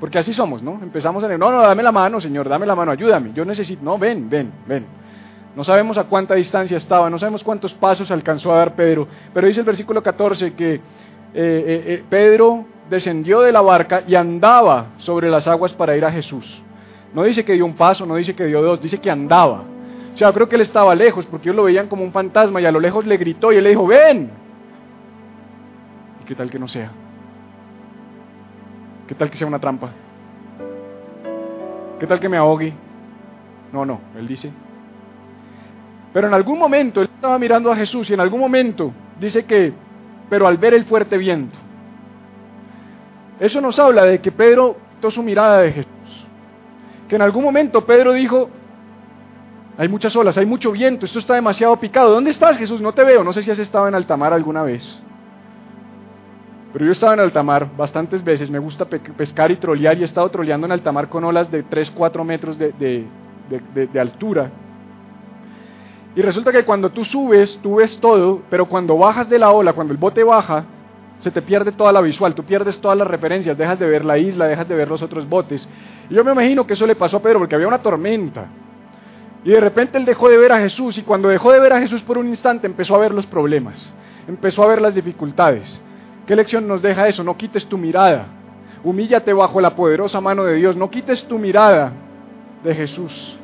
[0.00, 0.80] Porque así somos, ¿no?
[0.82, 3.32] Empezamos a decir, no, no, dame la mano, Señor, dame la mano, ayúdame.
[3.32, 4.84] Yo necesito, no, ven, ven, ven.
[5.56, 9.46] No sabemos a cuánta distancia estaba, no sabemos cuántos pasos alcanzó a dar Pedro, pero
[9.46, 10.80] dice el versículo 14 que eh,
[11.34, 16.10] eh, eh, Pedro descendió de la barca y andaba sobre las aguas para ir a
[16.10, 16.62] Jesús.
[17.14, 19.62] No dice que dio un paso, no dice que dio dos, dice que andaba.
[20.14, 22.66] O sea, creo que él estaba lejos porque ellos lo veían como un fantasma y
[22.66, 24.30] a lo lejos le gritó y él le dijo, ven.
[26.22, 26.90] ¿Y qué tal que no sea?
[29.06, 29.90] ¿Qué tal que sea una trampa?
[32.00, 32.72] ¿Qué tal que me ahogue?
[33.72, 34.50] No, no, él dice,
[36.14, 39.72] pero en algún momento él estaba mirando a Jesús y en algún momento dice que,
[40.30, 41.58] pero al ver el fuerte viento.
[43.40, 45.90] Eso nos habla de que Pedro quitó su mirada de Jesús.
[47.08, 48.48] Que en algún momento Pedro dijo,
[49.76, 52.12] hay muchas olas, hay mucho viento, esto está demasiado picado.
[52.12, 52.80] ¿Dónde estás Jesús?
[52.80, 53.24] No te veo.
[53.24, 55.02] No sé si has estado en alta mar alguna vez.
[56.72, 60.04] Pero yo estaba en alta mar bastantes veces, me gusta pescar y trolear y he
[60.04, 64.50] estado troleando en alta mar con olas de 3, 4 metros de, de altura.
[66.16, 69.72] Y resulta que cuando tú subes, tú ves todo, pero cuando bajas de la ola,
[69.72, 70.64] cuando el bote baja,
[71.18, 74.18] se te pierde toda la visual, tú pierdes todas las referencias, dejas de ver la
[74.18, 75.68] isla, dejas de ver los otros botes.
[76.10, 78.46] Y yo me imagino que eso le pasó a Pedro porque había una tormenta.
[79.44, 81.80] Y de repente él dejó de ver a Jesús y cuando dejó de ver a
[81.80, 83.94] Jesús por un instante empezó a ver los problemas,
[84.26, 85.82] empezó a ver las dificultades.
[86.26, 87.22] ¿Qué lección nos deja eso?
[87.24, 88.26] No quites tu mirada,
[88.82, 91.92] humíllate bajo la poderosa mano de Dios, no quites tu mirada
[92.62, 93.38] de Jesús.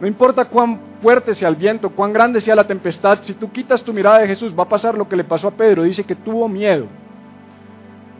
[0.00, 3.82] No importa cuán fuerte sea el viento, cuán grande sea la tempestad, si tú quitas
[3.82, 6.14] tu mirada de Jesús va a pasar lo que le pasó a Pedro, dice que
[6.14, 6.86] tuvo miedo.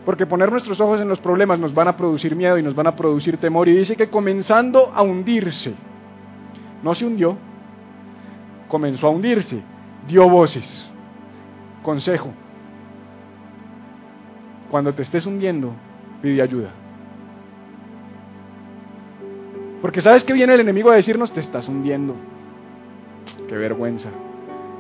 [0.05, 2.89] Porque poner nuestros ojos en los problemas nos van a producir miedo y nos van
[2.89, 3.69] a producir temor.
[3.69, 5.75] Y dice que comenzando a hundirse,
[6.83, 7.37] no se hundió,
[8.69, 9.63] comenzó a hundirse,
[10.09, 10.91] dio voces.
[11.83, 12.33] Consejo,
[14.71, 15.73] cuando te estés hundiendo,
[16.21, 16.71] pide ayuda.
[19.83, 22.15] Porque sabes que viene el enemigo a decirnos, te estás hundiendo.
[23.49, 24.09] Qué vergüenza.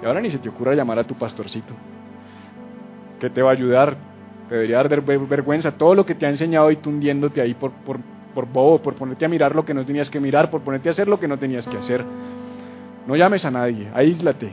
[0.00, 1.74] Y ahora ni se te ocurra llamar a tu pastorcito,
[3.20, 3.96] que te va a ayudar.
[4.48, 7.72] Te debería dar vergüenza todo lo que te ha enseñado y tú hundiéndote ahí por,
[7.72, 7.98] por,
[8.34, 10.92] por bobo, por ponerte a mirar lo que no tenías que mirar, por ponerte a
[10.92, 12.04] hacer lo que no tenías que hacer.
[13.06, 14.52] No llames a nadie, aíslate.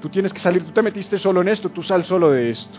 [0.00, 2.78] Tú tienes que salir, tú te metiste solo en esto, tú sal solo de esto.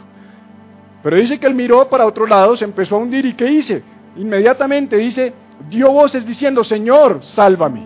[1.03, 3.83] Pero dice que él miró para otro lado, se empezó a hundir y ¿qué hice?
[4.15, 5.33] Inmediatamente dice,
[5.69, 7.85] dio voces diciendo, Señor, sálvame.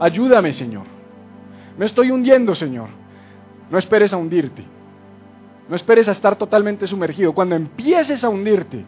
[0.00, 0.84] Ayúdame, Señor.
[1.76, 2.88] Me estoy hundiendo, Señor.
[3.70, 4.64] No esperes a hundirte.
[5.68, 7.32] No esperes a estar totalmente sumergido.
[7.32, 8.84] Cuando empieces a hundirte,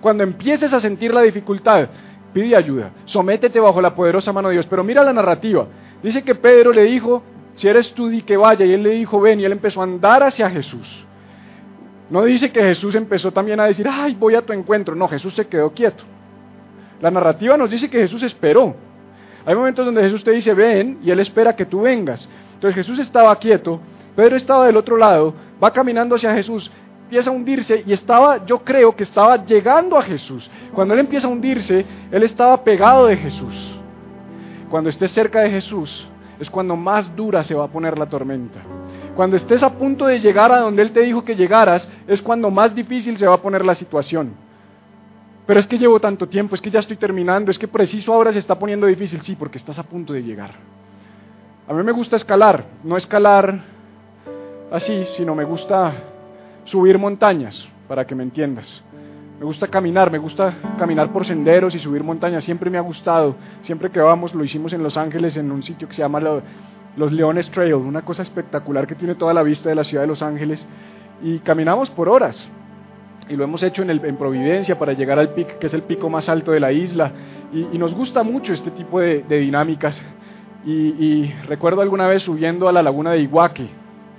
[0.00, 1.88] cuando empieces a sentir la dificultad,
[2.32, 2.92] pide ayuda.
[3.04, 4.66] Sométete bajo la poderosa mano de Dios.
[4.66, 5.66] Pero mira la narrativa.
[6.02, 7.22] Dice que Pedro le dijo,
[7.54, 8.64] si eres tú, di que vaya.
[8.64, 9.40] Y él le dijo, ven.
[9.40, 11.06] Y él empezó a andar hacia Jesús.
[12.10, 14.94] No dice que Jesús empezó también a decir, ay, voy a tu encuentro.
[14.94, 16.04] No, Jesús se quedó quieto.
[17.00, 18.74] La narrativa nos dice que Jesús esperó.
[19.46, 22.28] Hay momentos donde Jesús te dice, ven, y Él espera que tú vengas.
[22.54, 23.80] Entonces Jesús estaba quieto,
[24.14, 26.70] Pedro estaba del otro lado, va caminando hacia Jesús,
[27.04, 30.48] empieza a hundirse y estaba, yo creo que estaba llegando a Jesús.
[30.74, 33.80] Cuando Él empieza a hundirse, Él estaba pegado de Jesús.
[34.68, 36.06] Cuando estés cerca de Jesús,
[36.38, 38.60] es cuando más dura se va a poner la tormenta.
[39.16, 42.50] Cuando estés a punto de llegar a donde Él te dijo que llegaras, es cuando
[42.50, 44.34] más difícil se va a poner la situación.
[45.50, 48.32] Pero es que llevo tanto tiempo, es que ya estoy terminando, es que preciso ahora
[48.32, 49.20] se está poniendo difícil.
[49.22, 50.52] Sí, porque estás a punto de llegar.
[51.66, 53.58] A mí me gusta escalar, no escalar
[54.70, 55.92] así, sino me gusta
[56.66, 58.80] subir montañas, para que me entiendas.
[59.40, 63.34] Me gusta caminar, me gusta caminar por senderos y subir montañas, siempre me ha gustado.
[63.62, 66.20] Siempre que vamos, lo hicimos en Los Ángeles, en un sitio que se llama
[66.96, 70.06] Los Leones Trail, una cosa espectacular que tiene toda la vista de la ciudad de
[70.06, 70.64] Los Ángeles.
[71.24, 72.48] Y caminamos por horas,
[73.30, 76.28] y lo hemos hecho en, Providencia para llegar al pico, que es el pico más
[76.28, 77.12] alto de la isla.
[77.52, 80.02] Y, nos gusta mucho este tipo de, dinámicas.
[80.66, 83.68] Y, recuerdo alguna vez subiendo a la laguna de Iguaque,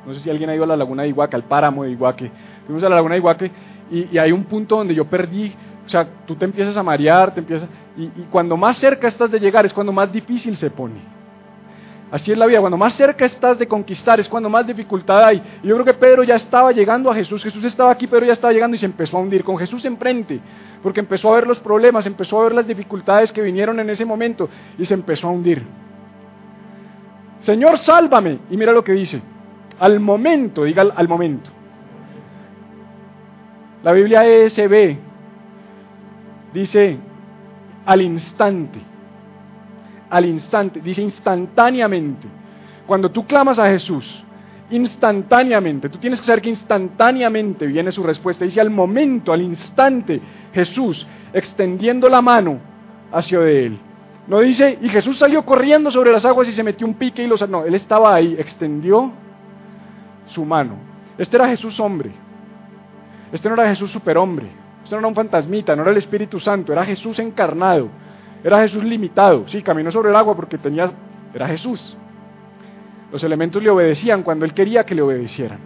[0.06, 2.32] no sé si alguien ha ido a la laguna de Iguaque, al páramo de Iguaque.
[2.66, 3.52] Fuimos a la laguna de Iguaque
[3.92, 5.54] y, hay un punto donde yo perdí,
[5.86, 9.40] o sea, tú te empiezas a marear, te empiezas, y cuando más cerca estás de
[9.40, 11.21] llegar es cuando más difícil se pone.
[12.12, 12.60] Así es la vida.
[12.60, 15.42] Cuando más cerca estás de conquistar es cuando más dificultad hay.
[15.64, 17.42] Y yo creo que Pedro ya estaba llegando a Jesús.
[17.42, 20.42] Jesús estaba aquí, Pedro ya estaba llegando y se empezó a hundir con Jesús enfrente.
[20.84, 24.04] Porque empezó a ver los problemas, empezó a ver las dificultades que vinieron en ese
[24.04, 25.64] momento y se empezó a hundir.
[27.40, 28.40] Señor, sálvame.
[28.50, 29.22] Y mira lo que dice.
[29.80, 31.50] Al momento, diga al, momento.
[33.84, 34.98] La Biblia ESB
[36.54, 36.98] dice
[37.86, 38.91] al instante
[40.12, 42.28] al instante, dice instantáneamente.
[42.86, 44.24] Cuando tú clamas a Jesús,
[44.70, 48.46] instantáneamente, tú tienes que saber que instantáneamente viene su respuesta.
[48.46, 50.22] Dice al momento, al instante,
[50.54, 52.60] Jesús extendiendo la mano
[53.12, 53.80] hacia de él.
[54.28, 57.28] No dice, y Jesús salió corriendo sobre las aguas y se metió un pique y
[57.28, 57.48] los...
[57.50, 59.12] No, él estaba ahí, extendió
[60.28, 60.76] su mano.
[61.18, 62.12] Este era Jesús hombre.
[63.32, 64.48] Este no era Jesús superhombre.
[64.84, 67.90] Este no era un fantasmita, no era el Espíritu Santo, era Jesús encarnado.
[68.44, 70.92] Era Jesús limitado, sí, caminó sobre el agua porque tenía,
[71.34, 71.96] era Jesús.
[73.12, 75.60] Los elementos le obedecían cuando él quería que le obedecieran.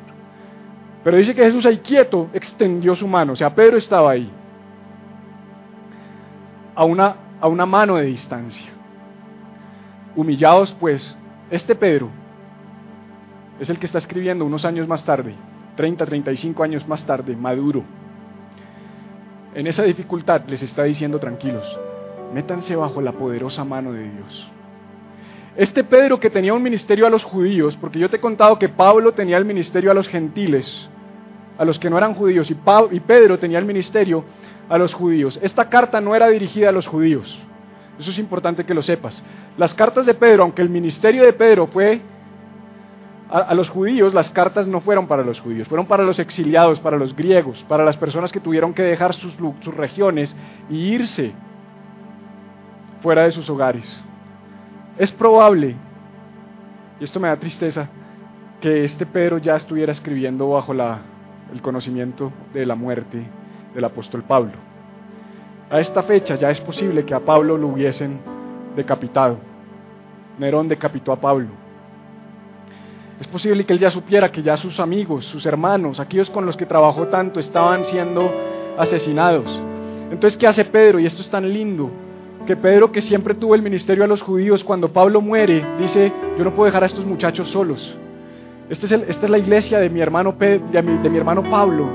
[1.03, 4.29] Pero dice que Jesús ahí quieto extendió su mano, o sea, Pedro estaba ahí,
[6.73, 8.67] a una, a una mano de distancia.
[10.15, 11.15] Humillados pues,
[11.51, 12.09] este Pedro
[13.59, 15.35] es el que está escribiendo unos años más tarde,
[15.77, 17.83] 30, 35 años más tarde, maduro.
[19.53, 21.63] En esa dificultad les está diciendo tranquilos,
[22.33, 24.51] métanse bajo la poderosa mano de Dios.
[25.55, 28.67] Este Pedro que tenía un ministerio a los judíos, porque yo te he contado que
[28.67, 30.89] Pablo tenía el ministerio a los gentiles,
[31.57, 34.25] a los que no eran judíos, y, Pedro tenía el ministerio
[34.67, 35.39] a los judíos.
[35.41, 37.39] Esta carta no era dirigida a los judíos.
[37.97, 39.23] Eso es importante que lo sepas.
[39.57, 42.01] Las cartas de Pedro, aunque el ministerio de Pedro fue
[43.29, 46.97] a, los judíos, las cartas no fueron para los judíos, fueron para los exiliados, para
[46.97, 50.35] los griegos, para las personas que tuvieron que dejar sus, sus regiones
[50.69, 51.33] y irse
[53.05, 54.01] fuera de sus hogares.
[54.97, 55.75] es probable,
[56.99, 57.87] y esto me da tristeza,
[58.59, 61.01] que este Pedro ya estuviera escribiendo bajo la,
[61.53, 63.23] el conocimiento de la muerte
[63.75, 64.53] del apóstol Pablo.
[65.69, 68.17] A esta fecha ya es posible que a Pablo lo hubiesen
[68.75, 69.37] decapitado.
[70.39, 71.49] Nerón decapitó a Pablo.
[73.19, 76.57] Es posible que él ya supiera que ya sus amigos, sus hermanos, aquellos con los
[76.57, 78.31] que trabajó tanto, estaban siendo
[78.79, 79.45] asesinados.
[80.09, 80.99] Entonces, ¿qué hace Pedro?
[80.99, 81.91] Y esto es tan lindo,
[82.45, 86.43] que Pedro, que siempre tuvo el ministerio a los judíos, cuando Pablo muere, dice, yo
[86.43, 87.97] no puedo dejar a estos muchachos solos.
[88.69, 91.85] Este es esta es la iglesia de mi, hermano de, de mi hermano Pablo.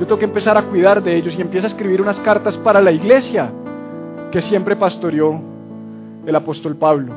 [0.00, 2.80] Yo tengo que empezar a cuidar de ellos y empieza a escribir unas cartas para
[2.80, 3.50] la iglesia
[4.30, 5.40] que siempre pastoreó
[6.26, 7.12] el apóstol Pablo.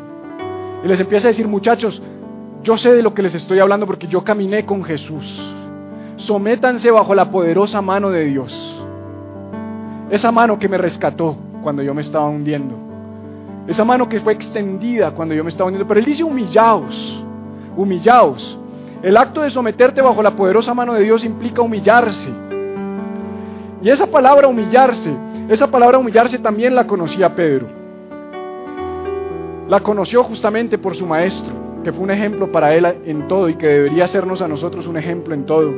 [0.83, 2.01] Y les empieza a decir, muchachos,
[2.63, 5.25] yo sé de lo que les estoy hablando porque yo caminé con Jesús.
[6.17, 8.75] Sométanse bajo la poderosa mano de Dios.
[10.09, 12.75] Esa mano que me rescató cuando yo me estaba hundiendo.
[13.67, 15.85] Esa mano que fue extendida cuando yo me estaba hundiendo.
[15.85, 17.25] Pero él dice humillaos,
[17.75, 18.57] humillaos.
[19.03, 22.31] El acto de someterte bajo la poderosa mano de Dios implica humillarse.
[23.81, 25.13] Y esa palabra humillarse,
[25.49, 27.67] esa palabra humillarse también la conocía Pedro.
[29.67, 31.53] La conoció justamente por su maestro,
[31.83, 34.95] que fue un ejemplo para él en todo y que debería hacernos a nosotros un
[34.95, 35.73] ejemplo en todo.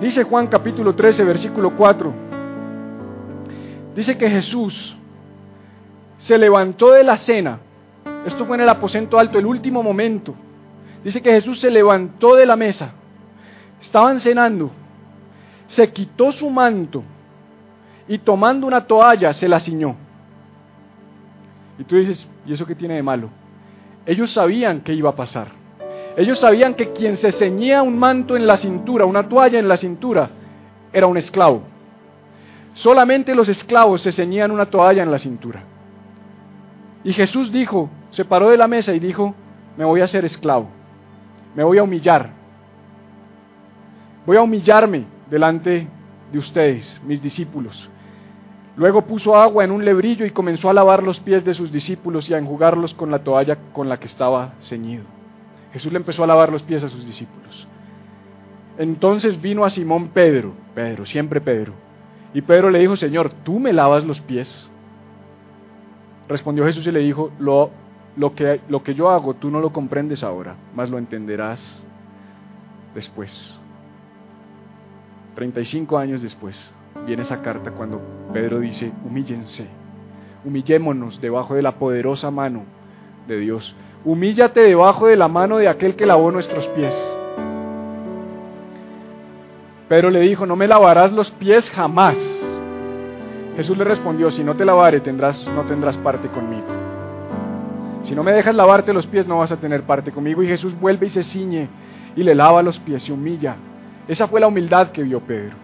[0.00, 2.25] Dice Juan capítulo 13, versículo 4.
[3.96, 4.94] Dice que Jesús
[6.18, 7.58] se levantó de la cena.
[8.26, 10.34] Esto fue en el aposento alto, el último momento.
[11.02, 12.92] Dice que Jesús se levantó de la mesa.
[13.80, 14.70] Estaban cenando.
[15.66, 17.02] Se quitó su manto
[18.06, 19.96] y tomando una toalla se la ciñó.
[21.78, 23.30] Y tú dices, ¿y eso qué tiene de malo?
[24.04, 25.48] Ellos sabían que iba a pasar.
[26.18, 29.76] Ellos sabían que quien se ceñía un manto en la cintura, una toalla en la
[29.76, 30.30] cintura,
[30.92, 31.62] era un esclavo.
[32.76, 35.64] Solamente los esclavos se ceñían una toalla en la cintura.
[37.04, 39.34] Y Jesús dijo, se paró de la mesa y dijo,
[39.76, 40.70] me voy a hacer esclavo
[41.56, 42.30] me voy a humillar.
[44.26, 45.88] Voy a humillarme delante
[46.30, 47.88] de ustedes, mis discípulos.
[48.76, 52.28] Luego puso agua en un lebrillo y comenzó a lavar los pies de sus discípulos
[52.28, 55.04] y a enjugarlos con la toalla con la que estaba ceñido.
[55.72, 57.66] Jesús le empezó a lavar los pies a sus discípulos.
[58.76, 61.72] Entonces vino a Simón Pedro, Pedro, siempre Pedro,
[62.36, 64.68] y Pedro le dijo, Señor, ¿tú me lavas los pies?
[66.28, 67.70] Respondió Jesús y le dijo, lo
[68.16, 71.84] lo que, lo que yo hago tú no lo comprendes ahora, mas lo entenderás
[72.94, 73.58] después.
[75.34, 76.72] 35 años después
[77.06, 78.00] viene esa carta cuando
[78.32, 79.68] Pedro dice, humíllense,
[80.44, 82.64] humillémonos debajo de la poderosa mano
[83.28, 83.74] de Dios.
[84.04, 87.15] Humíllate debajo de la mano de aquel que lavó nuestros pies.
[89.88, 92.16] Pedro le dijo, no me lavarás los pies jamás.
[93.56, 96.66] Jesús le respondió, si no te lavare tendrás, no tendrás parte conmigo.
[98.02, 100.42] Si no me dejas lavarte los pies, no vas a tener parte conmigo.
[100.42, 101.68] Y Jesús vuelve y se ciñe
[102.14, 103.56] y le lava los pies, se humilla.
[104.08, 105.56] Esa fue la humildad que vio Pedro.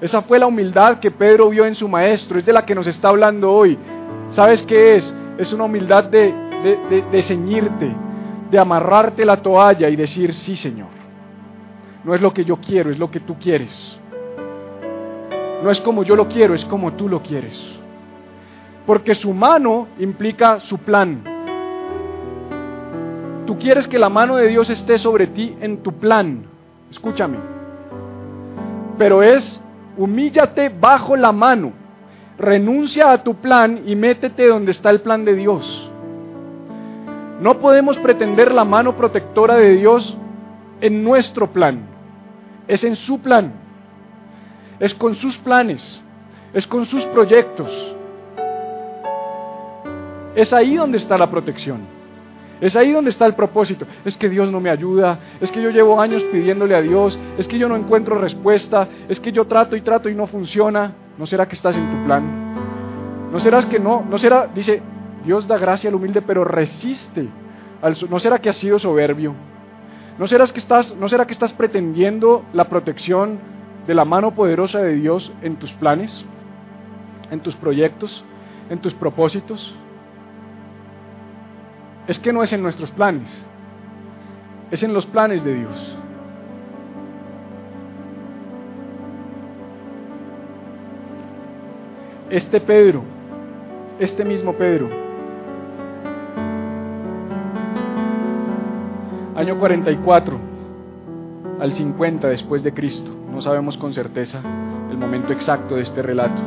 [0.00, 2.38] Esa fue la humildad que Pedro vio en su maestro.
[2.38, 3.78] Es de la que nos está hablando hoy.
[4.30, 5.14] ¿Sabes qué es?
[5.38, 6.34] Es una humildad de,
[6.90, 7.90] de, de ceñirte,
[8.50, 10.93] de amarrarte la toalla y decir, sí Señor.
[12.04, 13.98] No es lo que yo quiero, es lo que tú quieres.
[15.62, 17.58] No es como yo lo quiero, es como tú lo quieres.
[18.86, 21.22] Porque su mano implica su plan.
[23.46, 26.44] Tú quieres que la mano de Dios esté sobre ti en tu plan.
[26.90, 27.38] Escúchame.
[28.98, 29.62] Pero es
[29.96, 31.72] humíllate bajo la mano.
[32.36, 35.90] Renuncia a tu plan y métete donde está el plan de Dios.
[37.40, 40.14] No podemos pretender la mano protectora de Dios
[40.82, 41.93] en nuestro plan.
[42.68, 43.52] Es en su plan.
[44.80, 46.00] Es con sus planes.
[46.52, 47.94] Es con sus proyectos
[50.34, 51.80] es ahí donde está la protección.
[52.60, 53.86] Es ahí donde está el propósito.
[54.04, 57.46] Es que Dios no me ayuda, es que yo llevo años pidiéndole a Dios, es
[57.48, 60.92] que yo no encuentro respuesta, es que yo trato y trato y no funciona.
[61.18, 63.30] ¿No será que estás en tu plan?
[63.30, 64.04] ¿No serás que no?
[64.08, 64.82] ¿No será, dice,
[65.24, 67.28] Dios da gracia al humilde, pero resiste?
[67.82, 69.34] Al, ¿No será que has sido soberbio?
[70.18, 73.38] ¿No, que estás, ¿No será que estás pretendiendo la protección
[73.86, 76.24] de la mano poderosa de Dios en tus planes,
[77.30, 78.24] en tus proyectos,
[78.70, 79.74] en tus propósitos?
[82.06, 83.44] es que no es en nuestros planes,
[84.70, 85.96] es en los planes de Dios.
[92.30, 93.02] Este Pedro,
[93.98, 94.88] este mismo Pedro,
[99.36, 100.38] año 44
[101.60, 104.40] al 50 después de Cristo, no sabemos con certeza
[104.90, 106.40] el momento exacto de este relato.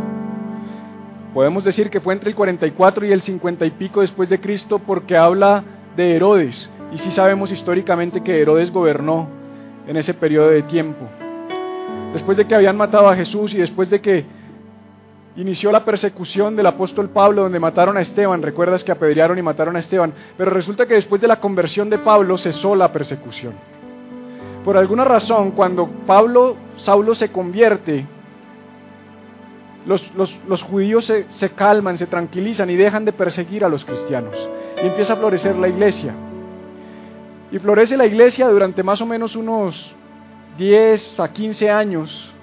[1.34, 4.80] Podemos decir que fue entre el 44 y el 50 y pico después de Cristo
[4.80, 5.64] porque habla
[5.96, 6.70] de Herodes.
[6.94, 9.28] Y sí sabemos históricamente que Herodes gobernó
[9.86, 11.06] en ese periodo de tiempo.
[12.14, 14.26] Después de que habían matado a Jesús y después de que
[15.38, 19.76] inició la persecución del apóstol Pablo donde mataron a Esteban, recuerdas que apedrearon y mataron
[19.76, 23.54] a Esteban, pero resulta que después de la conversión de Pablo cesó la persecución.
[24.66, 28.06] Por alguna razón, cuando Pablo, Saulo se convierte,
[29.86, 34.36] los, judíos se, se calman, se tranquilizan y dejan de perseguir a los cristianos.
[34.84, 36.14] Y empieza a florecer la iglesia.
[37.50, 39.96] Y florece la iglesia durante más o menos unos
[40.58, 42.34] 10 a 15 años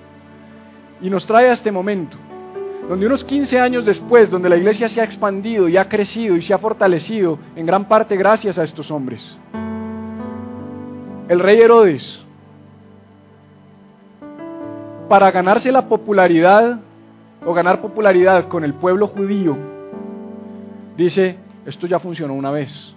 [1.03, 2.17] y nos trae a este momento,
[2.89, 6.43] donde unos 15 años después, donde la iglesia se ha expandido y ha crecido y
[6.43, 9.37] se ha fortalecido en gran parte gracias a estos hombres.
[11.29, 12.21] El rey Herodes,
[15.09, 16.81] para ganarse la popularidad
[17.45, 19.57] o ganar popularidad con el pueblo judío,
[20.97, 22.93] dice, esto ya funcionó una vez.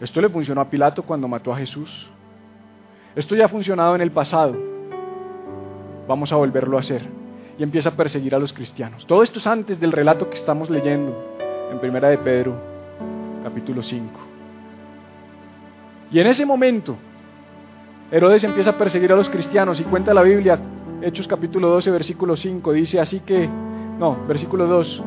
[0.00, 2.08] Esto le funcionó a Pilato cuando mató a Jesús.
[3.14, 4.56] Esto ya ha funcionado en el pasado.
[6.08, 7.21] Vamos a volverlo a hacer.
[7.58, 9.06] Y empieza a perseguir a los cristianos.
[9.06, 11.36] Todo esto es antes del relato que estamos leyendo
[11.70, 12.54] en Primera de Pedro,
[13.42, 14.20] capítulo 5.
[16.10, 16.96] Y en ese momento,
[18.10, 20.58] Herodes empieza a perseguir a los cristianos y cuenta la Biblia
[21.02, 23.48] Hechos capítulo 12, versículo 5, dice así que,
[23.98, 25.02] no, versículo 2,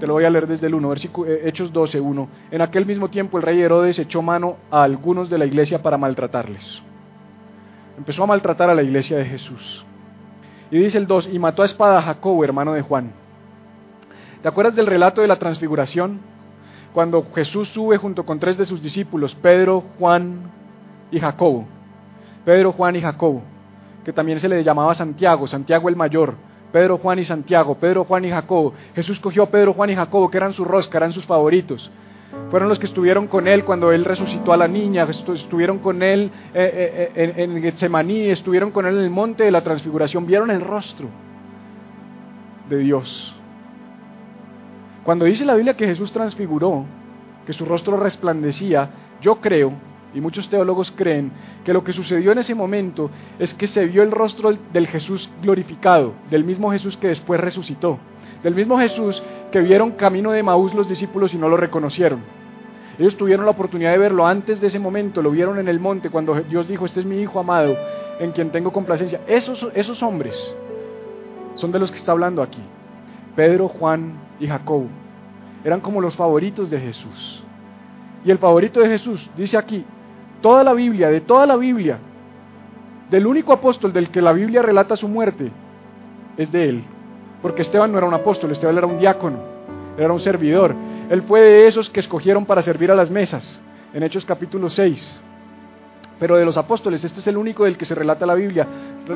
[0.00, 2.28] te lo voy a leer desde el 1, versículo, eh, Hechos 12, 1.
[2.50, 5.96] En aquel mismo tiempo el rey Herodes echó mano a algunos de la iglesia para
[5.96, 6.82] maltratarles.
[7.96, 9.84] Empezó a maltratar a la iglesia de Jesús.
[10.72, 13.12] Y dice el 2, y mató a espada a Jacobo, hermano de Juan.
[14.42, 16.18] ¿Te acuerdas del relato de la transfiguración?
[16.92, 20.50] Cuando Jesús sube junto con tres de sus discípulos, Pedro, Juan
[21.12, 21.66] y Jacobo.
[22.44, 23.42] Pedro, Juan y Jacobo
[24.04, 26.34] que también se le llamaba Santiago, Santiago el mayor,
[26.72, 28.74] Pedro, Juan y Santiago, Pedro, Juan y Jacobo.
[28.94, 31.90] Jesús cogió a Pedro, Juan y Jacobo, que eran su rosca, eran sus favoritos.
[32.50, 36.30] Fueron los que estuvieron con él cuando él resucitó a la niña, estuvieron con él
[36.54, 40.50] eh, eh, eh, en Getsemaní, estuvieron con él en el monte de la transfiguración, vieron
[40.50, 41.08] el rostro
[42.68, 43.34] de Dios.
[45.04, 46.84] Cuando dice la Biblia que Jesús transfiguró,
[47.46, 49.72] que su rostro resplandecía, yo creo
[50.14, 51.32] y muchos teólogos creen
[51.64, 55.28] que lo que sucedió en ese momento es que se vio el rostro del Jesús
[55.42, 57.98] glorificado, del mismo Jesús que después resucitó,
[58.42, 62.20] del mismo Jesús que vieron camino de Maús los discípulos y no lo reconocieron.
[62.98, 66.10] Ellos tuvieron la oportunidad de verlo antes de ese momento, lo vieron en el monte
[66.10, 67.76] cuando Dios dijo, este es mi Hijo amado,
[68.18, 69.20] en quien tengo complacencia.
[69.26, 70.54] Esos, esos hombres
[71.54, 72.60] son de los que está hablando aquí.
[73.34, 74.88] Pedro, Juan y Jacobo.
[75.64, 77.42] Eran como los favoritos de Jesús.
[78.24, 79.84] Y el favorito de Jesús dice aquí,
[80.40, 81.98] toda la Biblia, de toda la Biblia,
[83.10, 85.50] del único apóstol del que la Biblia relata su muerte,
[86.36, 86.84] es de él.
[87.42, 89.38] Porque Esteban no era un apóstol, Esteban era un diácono,
[89.98, 90.74] era un servidor.
[91.10, 93.60] Él fue de esos que escogieron para servir a las mesas,
[93.92, 95.20] en Hechos capítulo 6.
[96.20, 98.66] Pero de los apóstoles, este es el único del que se relata la Biblia,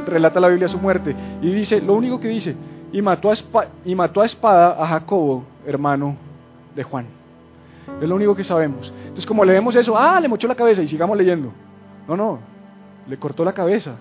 [0.07, 1.15] relata la Biblia su muerte.
[1.41, 2.57] Y dice, lo único que dice,
[2.93, 3.35] y mató a,
[3.85, 6.17] y mató a espada a Jacobo, hermano
[6.75, 7.07] de Juan.
[8.01, 8.93] Es lo único que sabemos.
[9.03, 11.53] Entonces, como leemos eso, ah, le mochó la cabeza y sigamos leyendo.
[12.09, 12.41] No, no,
[13.07, 13.97] le cortó la cabeza.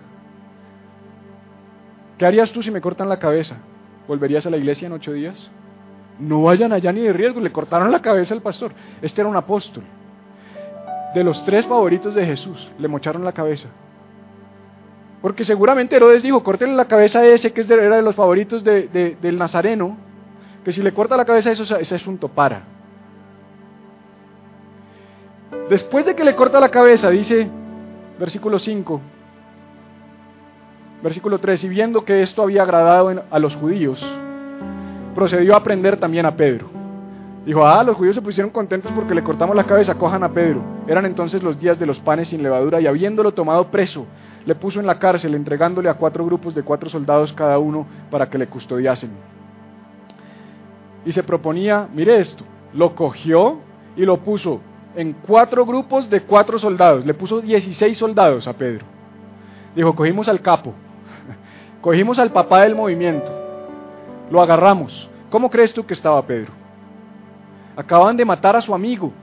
[2.18, 3.58] ¿Qué harías tú si me cortan la cabeza?
[4.08, 5.50] ¿Volverías a la iglesia en ocho días?
[6.20, 8.72] No vayan allá ni de riesgo, le cortaron la cabeza al pastor.
[9.02, 9.84] Este era un apóstol.
[11.14, 13.70] De los tres favoritos de Jesús, le mocharon la cabeza.
[15.22, 19.38] Porque seguramente Herodes dijo, córtenle la cabeza a ese que era de los favoritos del
[19.38, 19.98] Nazareno,
[20.64, 22.64] que si le corta la cabeza a eso, ese asunto para.
[25.70, 27.50] Después de que le corta la cabeza, dice
[28.20, 29.02] versículo 5,
[31.06, 34.04] versículo 3, y viendo que esto había agradado a los judíos,
[35.14, 36.66] procedió a prender también a Pedro.
[37.46, 40.64] Dijo, ah, los judíos se pusieron contentos porque le cortamos la cabeza, cojan a Pedro.
[40.88, 44.08] Eran entonces los días de los panes sin levadura y habiéndolo tomado preso,
[44.48, 48.28] le puso en la cárcel, entregándole a cuatro grupos de cuatro soldados cada uno para
[48.28, 49.12] que le custodiasen.
[51.06, 52.44] Y se proponía, mire esto,
[52.74, 53.60] lo cogió
[53.96, 54.60] y lo puso
[54.96, 57.06] en cuatro grupos de cuatro soldados.
[57.06, 58.86] Le puso 16 soldados a Pedro.
[59.76, 60.74] Dijo, cogimos al capo,
[61.86, 63.32] cogimos al papá del movimiento,
[64.32, 65.08] lo agarramos.
[65.30, 66.52] ¿Cómo crees tú que estaba Pedro?
[67.78, 69.14] Acababan de matar a su amigo,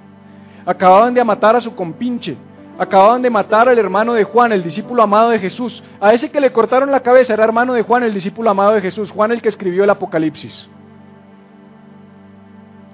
[0.64, 2.36] acababan de matar a su compinche,
[2.78, 5.82] acababan de matar al hermano de Juan, el discípulo amado de Jesús.
[6.00, 8.80] A ese que le cortaron la cabeza era hermano de Juan, el discípulo amado de
[8.80, 10.68] Jesús, Juan el que escribió el Apocalipsis.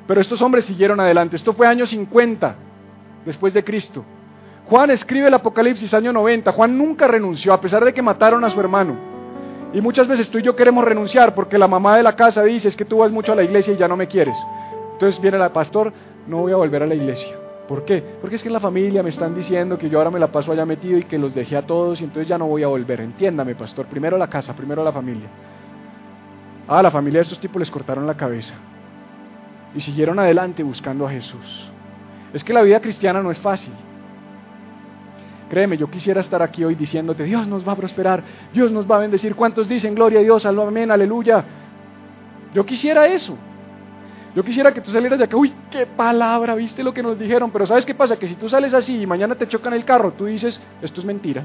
[0.06, 1.36] Pero estos hombres siguieron adelante.
[1.36, 2.54] Esto fue año 50
[3.26, 4.02] después de Cristo.
[4.64, 6.52] Juan escribe el Apocalipsis año 90.
[6.52, 9.17] Juan nunca renunció a pesar de que mataron a su hermano.
[9.72, 12.68] Y muchas veces tú y yo queremos renunciar porque la mamá de la casa dice
[12.68, 14.36] es que tú vas mucho a la iglesia y ya no me quieres.
[14.92, 15.92] Entonces viene el pastor,
[16.26, 17.36] no voy a volver a la iglesia.
[17.68, 18.02] ¿Por qué?
[18.20, 20.52] Porque es que en la familia me están diciendo que yo ahora me la paso
[20.52, 23.00] allá metido y que los dejé a todos y entonces ya no voy a volver.
[23.00, 23.86] Entiéndame, pastor.
[23.86, 25.28] Primero la casa, primero la familia.
[26.66, 28.54] Ah, la familia de estos tipos les cortaron la cabeza
[29.74, 31.70] y siguieron adelante buscando a Jesús.
[32.32, 33.72] Es que la vida cristiana no es fácil.
[35.48, 38.22] Créeme, yo quisiera estar aquí hoy diciéndote, Dios nos va a prosperar,
[38.52, 39.34] Dios nos va a bendecir.
[39.34, 41.44] ¿Cuántos dicen gloria a Dios, amén, aleluya?
[42.54, 43.36] Yo quisiera eso.
[44.34, 47.50] Yo quisiera que tú salieras de acá, uy, qué palabra, viste lo que nos dijeron,
[47.50, 48.18] pero ¿sabes qué pasa?
[48.18, 51.06] Que si tú sales así y mañana te chocan el carro, tú dices, esto es
[51.06, 51.44] mentira.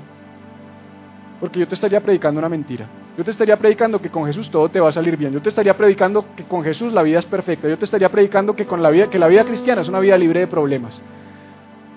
[1.40, 2.86] Porque yo te estaría predicando una mentira.
[3.18, 5.34] Yo te estaría predicando que con Jesús todo te va a salir bien.
[5.34, 7.68] Yo te estaría predicando que con Jesús la vida es perfecta.
[7.68, 10.18] Yo te estaría predicando que, con la, vida, que la vida cristiana es una vida
[10.18, 11.02] libre de problemas.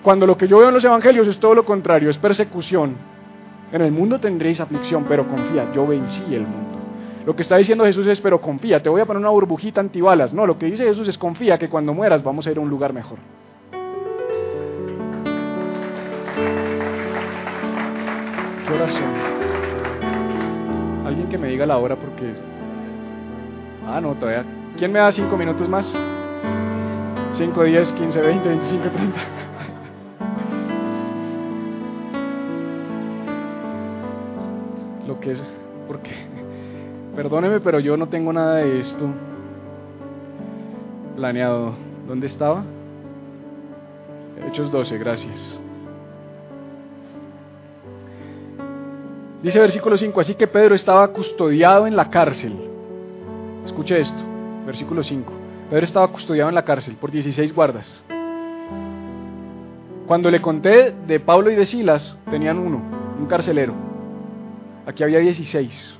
[0.07, 2.95] Cuando lo que yo veo en los evangelios es todo lo contrario, es persecución.
[3.73, 6.79] En el mundo tendréis aflicción, pero confía, yo vencí el mundo.
[7.25, 10.33] Lo que está diciendo Jesús es, pero confía, te voy a poner una burbujita antibalas.
[10.33, 12.69] No, lo que dice Jesús es, confía que cuando mueras vamos a ir a un
[12.69, 13.17] lugar mejor.
[18.65, 19.11] ¿Qué oración?
[21.05, 22.31] Alguien que me diga la hora porque...
[23.85, 24.45] Ah, no, todavía.
[24.77, 25.93] ¿Quién me da cinco minutos más?
[27.33, 29.46] 5, 10, 15, 20, 25, 30.
[35.17, 35.43] Lo que es...
[35.87, 36.11] ¿Por qué?
[37.15, 39.09] Perdóneme, pero yo no tengo nada de esto
[41.15, 41.73] planeado.
[42.07, 42.63] ¿Dónde estaba?
[44.47, 45.57] Hechos 12, gracias.
[49.41, 52.53] Dice versículo 5, así que Pedro estaba custodiado en la cárcel.
[53.65, 54.21] Escuche esto,
[54.67, 55.33] versículo 5.
[55.71, 58.03] Pedro estaba custodiado en la cárcel por 16 guardas.
[60.05, 62.79] Cuando le conté de Pablo y de Silas, tenían uno,
[63.19, 63.86] un carcelero.
[64.87, 65.95] Aquí había 16.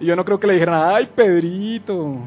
[0.00, 2.18] Y yo no creo que le dijeran, ay, Pedrito,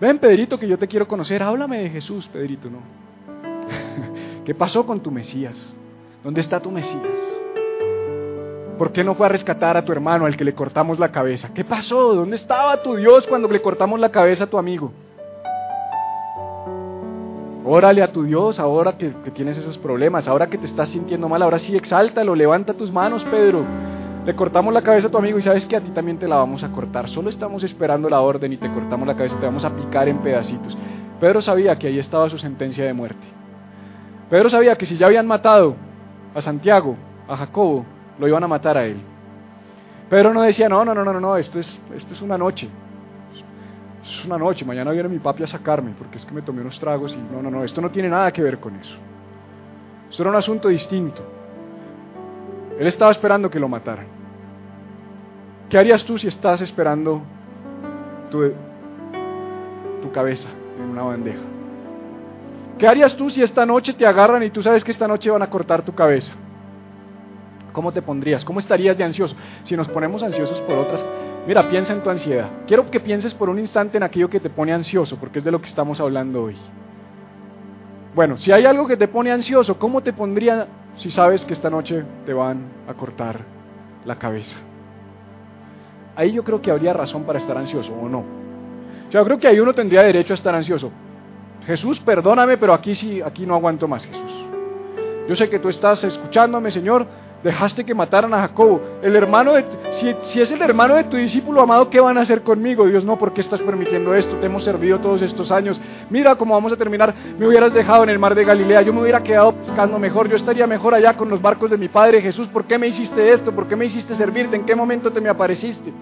[0.00, 2.78] ven, Pedrito, que yo te quiero conocer, háblame de Jesús, Pedrito, no.
[4.46, 5.76] ¿Qué pasó con tu Mesías?
[6.24, 7.42] ¿Dónde está tu Mesías?
[8.78, 11.50] ¿Por qué no fue a rescatar a tu hermano al que le cortamos la cabeza?
[11.52, 12.14] ¿Qué pasó?
[12.14, 14.90] ¿Dónde estaba tu Dios cuando le cortamos la cabeza a tu amigo?
[17.66, 21.28] Órale a tu Dios ahora que, que, tienes esos problemas, ahora que te estás sintiendo
[21.28, 23.66] mal, ahora sí exáltalo, levanta tus manos, Pedro.
[24.24, 26.36] Le cortamos la cabeza a tu amigo y sabes que a ti también te la
[26.36, 27.08] vamos a cortar.
[27.08, 30.18] Solo estamos esperando la orden y te cortamos la cabeza, te vamos a picar en
[30.18, 30.76] pedacitos.
[31.18, 33.26] Pedro sabía que ahí estaba su sentencia de muerte.
[34.28, 35.74] Pedro sabía que si ya habían matado
[36.34, 36.96] a Santiago,
[37.26, 37.84] a Jacobo,
[38.18, 39.00] lo iban a matar a él.
[40.10, 42.68] Pedro no decía, no, no, no, no, no, esto es, esto es una noche.
[44.04, 46.78] Es una noche, mañana viene mi papi a sacarme porque es que me tomé unos
[46.78, 48.96] tragos y no, no, no, esto no tiene nada que ver con eso.
[50.10, 51.39] Esto era un asunto distinto.
[52.80, 54.06] Él estaba esperando que lo mataran.
[55.68, 57.20] ¿Qué harías tú si estás esperando
[58.30, 58.52] tu,
[60.00, 61.42] tu cabeza en una bandeja?
[62.78, 65.42] ¿Qué harías tú si esta noche te agarran y tú sabes que esta noche van
[65.42, 66.32] a cortar tu cabeza?
[67.74, 68.46] ¿Cómo te pondrías?
[68.46, 69.36] ¿Cómo estarías de ansioso?
[69.64, 71.04] Si nos ponemos ansiosos por otras...
[71.46, 72.48] Mira, piensa en tu ansiedad.
[72.66, 75.50] Quiero que pienses por un instante en aquello que te pone ansioso, porque es de
[75.50, 76.56] lo que estamos hablando hoy.
[78.14, 80.66] Bueno, si hay algo que te pone ansioso, ¿cómo te pondría
[80.96, 83.40] si sabes que esta noche te van a cortar
[84.04, 84.56] la cabeza?
[86.16, 88.24] Ahí yo creo que habría razón para estar ansioso, ¿o no?
[89.10, 90.90] Yo creo que ahí uno tendría derecho a estar ansioso.
[91.66, 94.46] Jesús, perdóname, pero aquí sí, aquí no aguanto más, Jesús.
[95.28, 97.06] Yo sé que tú estás escuchándome, Señor,
[97.42, 98.82] Dejaste que mataran a Jacobo.
[99.02, 102.20] El hermano de, si, si, es el hermano de tu discípulo amado, ¿qué van a
[102.20, 102.86] hacer conmigo?
[102.86, 104.36] Dios, no, ¿por qué estás permitiendo esto?
[104.36, 105.80] Te hemos servido todos estos años.
[106.10, 107.14] Mira cómo vamos a terminar.
[107.38, 108.82] Me hubieras dejado en el mar de Galilea.
[108.82, 110.28] Yo me hubiera quedado pescando mejor.
[110.28, 112.46] Yo estaría mejor allá con los barcos de mi padre Jesús.
[112.48, 113.52] ¿Por qué me hiciste esto?
[113.52, 114.56] ¿Por qué me hiciste servirte?
[114.56, 115.94] ¿En qué momento te me apareciste?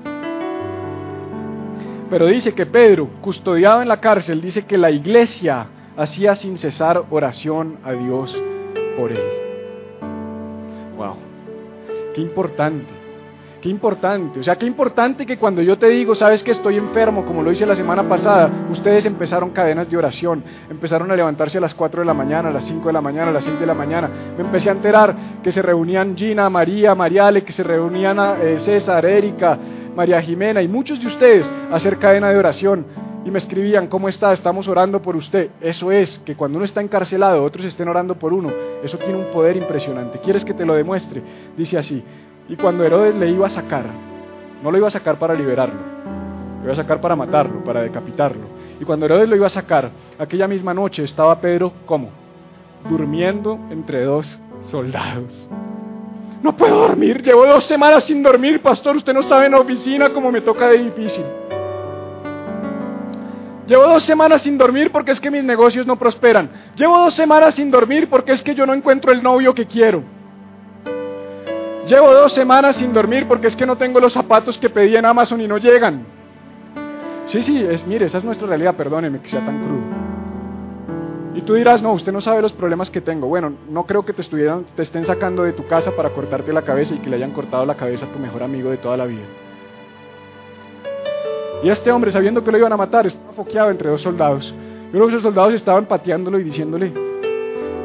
[2.11, 5.67] Pero dice que Pedro, custodiado en la cárcel, dice que la iglesia
[5.97, 8.37] hacía sin cesar oración a Dios
[8.97, 9.48] por él.
[12.19, 12.93] Qué importante,
[13.63, 14.41] qué importante.
[14.41, 17.53] O sea, qué importante que cuando yo te digo, sabes que estoy enfermo, como lo
[17.53, 22.01] hice la semana pasada, ustedes empezaron cadenas de oración, empezaron a levantarse a las 4
[22.01, 24.11] de la mañana, a las 5 de la mañana, a las 6 de la mañana.
[24.37, 25.15] Me empecé a enterar
[25.45, 29.57] que se reunían Gina, María, Mariale, que se reunían eh, César, Erika,
[29.95, 32.85] María Jimena y muchos de ustedes a hacer cadena de oración
[33.29, 34.33] y me escribían, ¿cómo está?
[34.33, 35.51] Estamos orando por usted.
[35.61, 38.51] Eso es, que cuando uno está encarcelado, otros estén orando por uno.
[38.83, 40.19] Eso tiene un poder impresionante.
[40.19, 41.23] ¿Quieres que te lo demuestre?
[41.55, 42.03] Dice así,
[42.49, 43.85] y cuando Herodes le iba a sacar,
[44.63, 45.79] no lo iba a sacar para liberarlo,
[46.59, 48.45] lo iba a sacar para matarlo, para decapitarlo.
[48.81, 52.09] Y cuando Herodes lo iba a sacar, aquella misma noche estaba Pedro, ¿cómo?
[52.89, 55.51] Durmiendo entre dos soldados.
[56.43, 60.15] No puedo dormir, llevo dos semanas sin dormir, pastor, usted no sabe en la oficina
[60.15, 61.25] cómo me toca de difícil.
[63.69, 66.49] Llevo dos semanas sin dormir porque es que mis negocios no prosperan.
[66.75, 70.03] Llevo dos semanas sin dormir porque es que yo no encuentro el novio que quiero.
[71.87, 75.05] Llevo dos semanas sin dormir porque es que no tengo los zapatos que pedí en
[75.05, 76.07] Amazon y no llegan.
[77.27, 79.83] Sí, sí, es, mire, esa es nuestra realidad, perdóneme que sea tan crudo.
[81.35, 83.29] Y tú dirás, no, usted no sabe los problemas que tengo.
[83.29, 86.63] Bueno, no creo que te, estuvieran, te estén sacando de tu casa para cortarte la
[86.63, 89.05] cabeza y que le hayan cortado la cabeza a tu mejor amigo de toda la
[89.05, 89.25] vida.
[91.63, 94.55] Y este hombre, sabiendo que lo iban a matar, estaba foqueado entre dos soldados.
[94.93, 96.93] Y uno de esos soldados estaban pateándolo y diciéndole,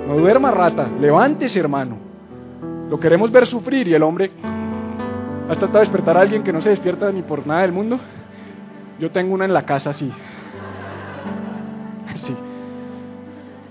[0.07, 1.97] no duerma rata, levántese hermano.
[2.89, 3.87] Lo queremos ver sufrir.
[3.87, 4.31] Y el hombre,
[5.49, 7.99] ¿has tratado de despertar a alguien que no se despierta ni por nada del mundo?
[8.99, 10.11] Yo tengo una en la casa así.
[12.15, 12.35] Sí.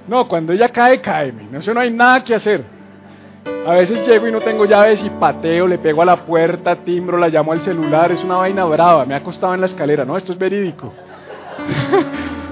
[0.09, 1.33] No, cuando ella cae, cae.
[1.33, 2.65] No, eso no hay nada que hacer.
[3.45, 7.17] A veces llego y no tengo llaves y pateo, le pego a la puerta, timbro,
[7.17, 10.17] la llamo al celular, es una vaina brava, me ha costado en la escalera, no,
[10.17, 10.93] esto es verídico.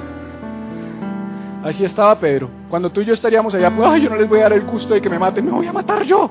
[1.64, 2.48] Así estaba Pedro.
[2.68, 4.62] Cuando tú y yo estaríamos allá, pues, ay, yo no les voy a dar el
[4.62, 6.30] gusto de que me maten, me voy a matar yo.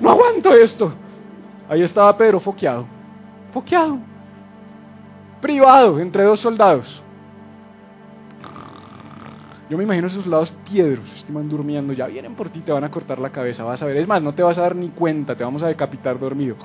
[0.00, 0.92] No aguanto esto.
[1.68, 2.86] Ahí estaba Pedro foqueado,
[3.52, 3.98] foqueado,
[5.40, 7.02] privado entre dos soldados.
[9.70, 12.90] Yo me imagino esos lados piedros, estiman durmiendo, ya vienen por ti, te van a
[12.90, 13.98] cortar la cabeza, vas a ver.
[13.98, 16.56] Es más, no te vas a dar ni cuenta, te vamos a decapitar dormido.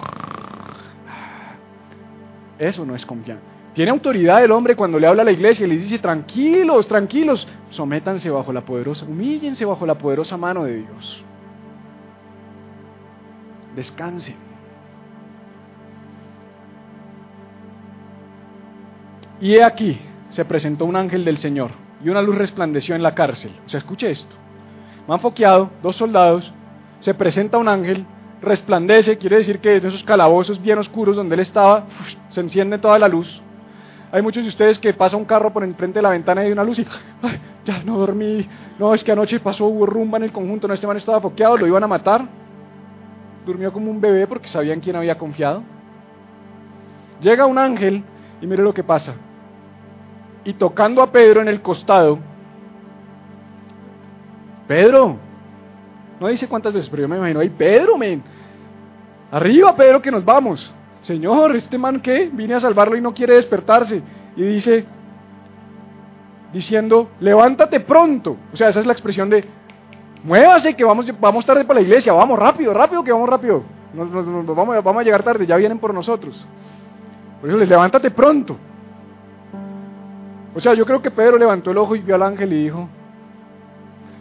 [2.57, 3.43] Eso no es confianza.
[3.75, 7.47] Tiene autoridad el hombre cuando le habla a la iglesia y le dice, tranquilos, tranquilos,
[7.69, 11.23] sométanse bajo la poderosa, humíllense bajo la poderosa mano de Dios.
[13.75, 14.35] Descansen.
[19.39, 19.99] Y he aquí,
[20.31, 23.51] se presentó un ángel del Señor y una luz resplandeció en la cárcel.
[23.65, 24.35] O sea, escuche esto.
[25.07, 26.53] Me han foqueado dos soldados,
[26.99, 28.05] se presenta un ángel,
[28.43, 31.85] resplandece, quiere decir que en esos calabozos bien oscuros donde él estaba,
[32.29, 33.41] se enciende toda la luz.
[34.11, 36.51] Hay muchos de ustedes que pasa un carro por enfrente de la ventana y hay
[36.51, 36.85] una luz y
[37.65, 38.47] ya no dormí.
[38.77, 41.57] No, es que anoche pasó, hubo rumba en el conjunto, no, este man estaba foqueado,
[41.57, 42.23] lo iban a matar.
[43.47, 45.63] Durmió como un bebé porque sabían quién había confiado.
[47.19, 48.03] Llega un ángel
[48.41, 49.15] y mire lo que pasa
[50.45, 52.19] y tocando a Pedro en el costado,
[54.67, 55.17] Pedro,
[56.19, 58.23] no dice cuántas veces, pero yo me imagino, ay Pedro, men,
[59.31, 60.73] arriba Pedro que nos vamos.
[61.01, 64.01] Señor, este man que vine a salvarlo y no quiere despertarse.
[64.35, 64.85] Y dice,
[66.51, 68.37] diciendo, levántate pronto.
[68.51, 69.45] O sea, esa es la expresión de,
[70.23, 73.61] muévase que vamos, vamos tarde para la iglesia, vamos rápido, rápido, que vamos rápido.
[73.93, 74.11] Nos,
[74.47, 76.43] vamos, vamos a llegar tarde, ya vienen por nosotros.
[77.39, 78.57] Por eso les levántate pronto.
[80.55, 82.87] O sea, yo creo que Pedro levantó el ojo y vio al ángel y dijo,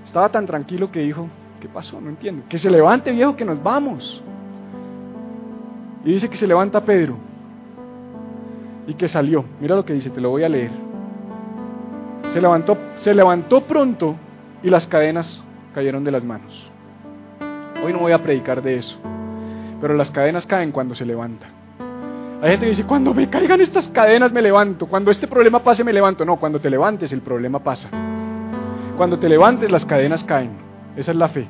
[0.05, 1.29] estaba tan tranquilo que dijo,
[1.61, 2.01] ¿qué pasó?
[2.01, 2.43] No entiendo.
[2.49, 4.21] Que se levante viejo, que nos vamos.
[6.05, 7.17] Y dice que se levanta Pedro
[8.89, 9.45] y que salió.
[9.61, 10.73] Mira lo que dice, te lo voy a leer.
[12.33, 14.17] Se levantó, se levantó pronto
[14.63, 16.69] y las cadenas cayeron de las manos.
[17.85, 18.97] Hoy no voy a predicar de eso,
[19.81, 21.47] pero las cadenas caen cuando se levanta.
[22.43, 25.83] Hay gente que dice, cuando me caigan estas cadenas me levanto, cuando este problema pase
[25.83, 26.25] me levanto.
[26.25, 27.89] No, cuando te levantes el problema pasa.
[28.97, 30.51] Cuando te levantes las cadenas caen.
[30.97, 31.49] Esa es la fe.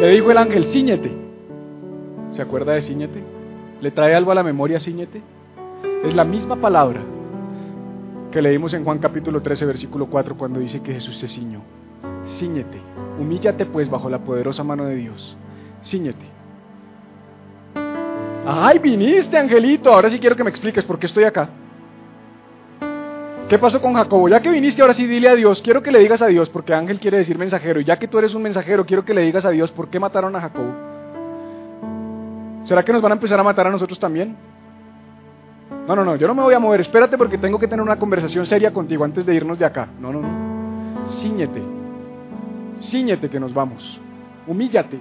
[0.00, 1.10] Le dijo el ángel, ciñete.
[2.30, 3.22] ¿Se acuerda de ciñete?
[3.80, 5.22] ¿Le trae algo a la memoria ciñete?
[6.04, 7.00] Es la misma palabra
[8.34, 11.60] que leímos en Juan capítulo 13, versículo 4, cuando dice que Jesús se ciñó.
[12.26, 12.80] Cíñete,
[13.16, 15.36] humíllate pues bajo la poderosa mano de Dios.
[15.84, 16.26] Cíñete.
[18.44, 19.94] Ay, viniste, Angelito.
[19.94, 21.48] Ahora sí quiero que me expliques por qué estoy acá.
[23.48, 24.28] ¿Qué pasó con Jacobo?
[24.28, 25.62] Ya que viniste, ahora sí dile a Dios.
[25.62, 27.78] Quiero que le digas a Dios, porque ángel quiere decir mensajero.
[27.78, 30.00] Y ya que tú eres un mensajero, quiero que le digas a Dios por qué
[30.00, 30.74] mataron a Jacobo.
[32.64, 34.34] ¿Será que nos van a empezar a matar a nosotros también?
[35.86, 37.98] No, no, no, yo no me voy a mover, espérate porque tengo que tener una
[37.98, 39.88] conversación seria contigo antes de irnos de acá.
[40.00, 41.10] No, no, no.
[41.10, 41.62] Cíñete.
[42.82, 44.00] Cíñete que nos vamos.
[44.46, 44.98] Humíllate.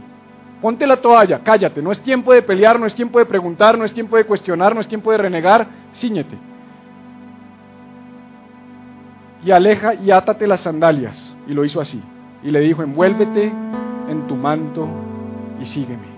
[0.62, 1.82] Ponte la toalla, cállate.
[1.82, 4.76] No es tiempo de pelear, no es tiempo de preguntar, no es tiempo de cuestionar,
[4.76, 5.68] no es tiempo de renegar.
[5.94, 6.38] Cíñete.
[9.46, 11.34] Y aleja y átate las sandalias.
[11.48, 12.02] Y lo hizo así.
[12.44, 13.54] Y le dijo, envuélvete
[14.10, 14.86] en tu manto
[15.62, 16.12] y sígueme.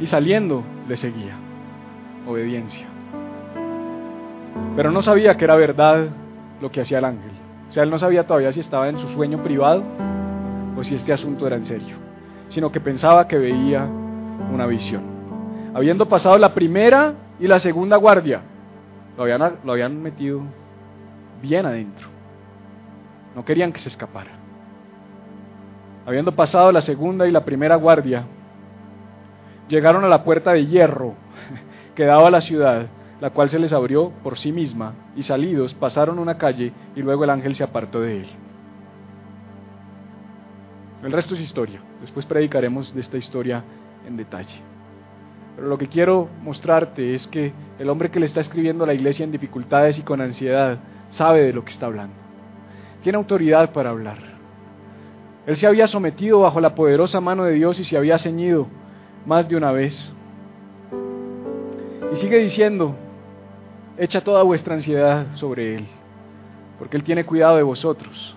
[0.00, 1.47] Y saliendo le seguía
[2.28, 2.86] obediencia.
[4.76, 6.08] Pero no sabía que era verdad
[6.60, 7.32] lo que hacía el ángel.
[7.68, 9.82] O sea, él no sabía todavía si estaba en su sueño privado
[10.76, 11.96] o si este asunto era en serio,
[12.50, 13.84] sino que pensaba que veía
[14.52, 15.02] una visión.
[15.74, 18.40] Habiendo pasado la primera y la segunda guardia,
[19.16, 20.40] Lo habían, lo habían metido
[21.42, 22.06] bien adentro.
[23.34, 24.30] No querían que se escapara.
[26.06, 28.24] Habiendo pasado la segunda y la primera guardia,
[29.68, 31.14] llegaron a la puerta de hierro
[31.98, 32.86] que daba a la ciudad,
[33.20, 37.24] la cual se les abrió por sí misma, y salidos pasaron una calle y luego
[37.24, 38.28] el ángel se apartó de él.
[41.02, 41.80] El resto es historia.
[42.00, 43.64] Después predicaremos de esta historia
[44.06, 44.60] en detalle.
[45.56, 48.94] Pero lo que quiero mostrarte es que el hombre que le está escribiendo a la
[48.94, 50.78] iglesia en dificultades y con ansiedad
[51.10, 52.14] sabe de lo que está hablando.
[53.02, 54.18] Tiene autoridad para hablar.
[55.46, 58.68] Él se había sometido bajo la poderosa mano de Dios y se había ceñido
[59.26, 60.12] más de una vez.
[62.12, 62.94] Y sigue diciendo,
[63.98, 65.86] echa toda vuestra ansiedad sobre Él,
[66.78, 68.34] porque Él tiene cuidado de vosotros.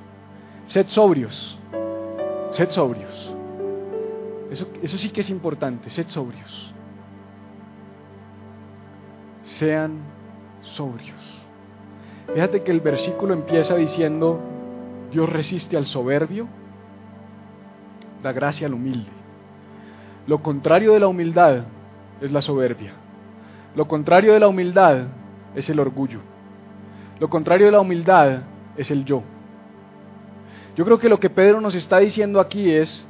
[0.68, 1.58] Sed sobrios,
[2.52, 3.34] sed sobrios.
[4.50, 6.74] Eso, eso sí que es importante, sed sobrios.
[9.44, 10.00] Sean
[10.64, 11.20] sobrios.
[12.34, 14.40] Fíjate que el versículo empieza diciendo,
[15.12, 16.48] Dios resiste al soberbio,
[18.24, 19.10] da gracia al humilde.
[20.28, 21.64] Lo contrario de la humildad
[22.22, 22.94] es la soberbia.
[23.76, 25.04] Lo contrario de la humildad
[25.56, 26.20] es el orgullo.
[27.20, 28.42] Lo contrario de la humildad
[28.76, 29.24] es el yo.
[30.76, 33.06] Yo creo que lo que Pedro nos está diciendo aquí es,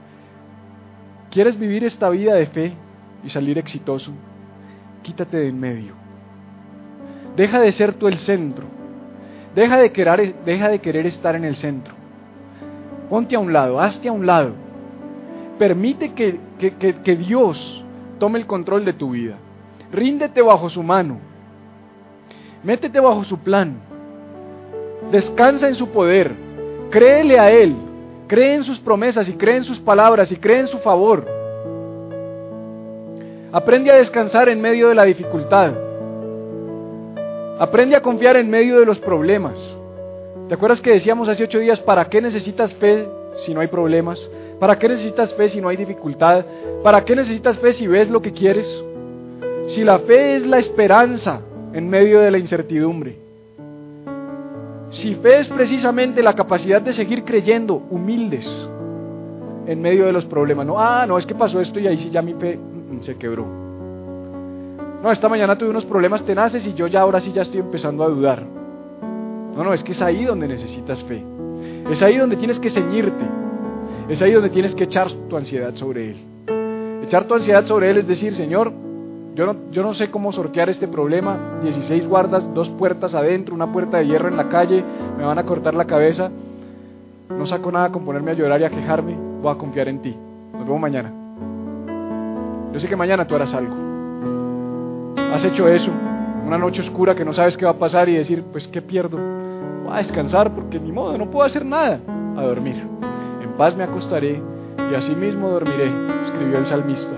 [1.29, 2.73] ¿quieres vivir esta vida de fe
[3.23, 4.11] y salir exitoso?
[5.01, 5.93] Quítate de en medio.
[7.35, 8.65] Deja de ser tú el centro.
[9.55, 11.93] Deja de, querer, deja de querer estar en el centro.
[13.09, 14.53] Ponte a un lado, hazte a un lado.
[15.57, 17.83] Permite que, que Dios
[18.19, 19.37] tome el control de tu vida.
[19.91, 21.17] Ríndete bajo su mano.
[22.63, 23.75] Métete bajo su plan.
[25.11, 26.31] Descansa en su poder.
[26.89, 27.75] Créele a Él.
[28.27, 31.25] Cree en sus promesas y cree en sus palabras y cree en su favor.
[33.51, 35.73] Aprende a descansar en medio de la dificultad.
[37.59, 39.59] Aprende a confiar en medio de los problemas.
[40.47, 43.07] ¿Te acuerdas que decíamos hace ocho días, ¿para qué necesitas fe
[43.45, 44.29] si no hay problemas?
[44.59, 46.45] ¿Para qué necesitas fe si no hay dificultad?
[46.83, 48.83] ¿Para qué necesitas fe si ves lo que quieres?
[49.71, 51.39] Si la fe es la esperanza
[51.71, 53.15] en medio de la incertidumbre.
[54.89, 58.45] Si fe es precisamente la capacidad de seguir creyendo humildes
[59.65, 60.67] en medio de los problemas.
[60.67, 63.01] No, ah, no, es que pasó esto y ahí sí ya mi fe mm, mm,
[63.01, 63.45] se quebró.
[65.01, 68.03] No, esta mañana tuve unos problemas tenaces y yo ya ahora sí ya estoy empezando
[68.03, 68.43] a dudar.
[69.55, 71.23] No, no, es que es ahí donde necesitas fe.
[71.89, 73.23] Es ahí donde tienes que ceñirte.
[74.09, 76.17] Es ahí donde tienes que echar tu ansiedad sobre Él.
[77.05, 78.90] Echar tu ansiedad sobre Él es decir, Señor,
[79.35, 81.59] yo no, yo no sé cómo sortear este problema.
[81.63, 84.83] 16 guardas, dos puertas adentro, una puerta de hierro en la calle,
[85.17, 86.29] me van a cortar la cabeza.
[87.29, 89.15] No saco nada con ponerme a llorar y a quejarme.
[89.41, 90.15] Voy a confiar en ti.
[90.53, 91.11] Nos vemos mañana.
[92.73, 93.73] Yo sé que mañana tú harás algo.
[95.33, 95.91] Has hecho eso,
[96.45, 99.17] una noche oscura que no sabes qué va a pasar y decir, pues ¿qué pierdo?
[99.85, 101.99] Voy a descansar porque ni modo, no puedo hacer nada.
[102.35, 102.83] A dormir.
[103.41, 104.41] En paz me acostaré
[104.91, 105.89] y así mismo dormiré,
[106.25, 107.13] escribió el salmista.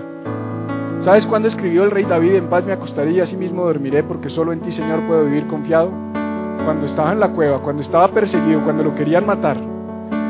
[1.04, 4.30] ¿Sabes cuándo escribió el rey David, en paz me acostaré y así mismo dormiré porque
[4.30, 5.90] solo en ti, Señor, puedo vivir confiado?
[6.64, 9.58] Cuando estaba en la cueva, cuando estaba perseguido, cuando lo querían matar.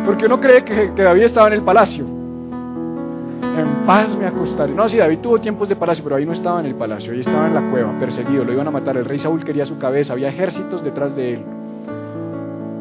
[0.05, 2.05] Porque uno cree que, David estaba en el palacio.
[2.05, 4.75] En paz me acostaré.
[4.75, 7.21] No, sí, David tuvo tiempos de palacio, pero ahí no estaba en el palacio, ahí
[7.21, 8.97] estaba en la cueva, perseguido, lo iban a matar.
[8.97, 11.45] El rey Saúl quería su cabeza, había ejércitos detrás de él.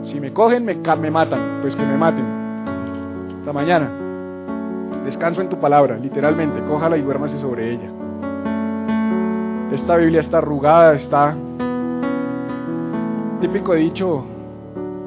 [0.02, 2.26] Si me cogen, me, me matan, pues que me maten.
[3.38, 4.03] Hasta mañana.
[5.04, 7.90] Descanso en tu palabra, literalmente, cójala y duérmase sobre ella.
[9.72, 11.36] Esta Biblia está arrugada, está
[13.42, 14.24] típico dicho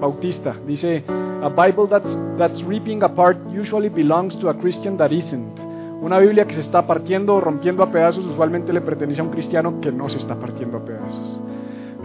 [0.01, 0.55] bautista.
[0.67, 1.05] Dice,
[1.43, 5.59] a Bible that's, that's ripping apart usually belongs to a Christian that isn't.
[6.03, 9.31] Una Biblia que se está partiendo o rompiendo a pedazos usualmente le pertenece a un
[9.31, 11.41] cristiano que no se está partiendo a pedazos.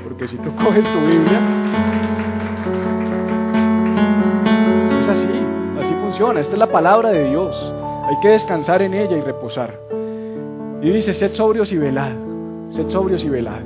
[0.03, 1.39] Porque si tú coges tu Biblia,
[4.99, 5.29] es así,
[5.81, 6.39] así funciona.
[6.39, 7.70] Esta es la palabra de Dios.
[8.11, 9.79] Hay que descansar en ella y reposar.
[10.81, 12.11] Y dice, sed sobrios y velad,
[12.71, 13.61] sed sobrios y velad.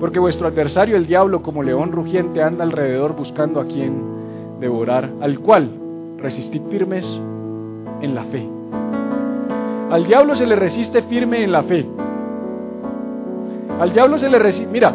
[0.00, 5.38] Porque vuestro adversario, el diablo, como león rugiente, anda alrededor buscando a quien devorar, al
[5.38, 5.70] cual
[6.16, 7.06] resistid firmes
[8.00, 8.48] en la fe.
[9.92, 11.86] Al diablo se le resiste firme en la fe.
[13.78, 14.92] Al diablo se le resiste, mira,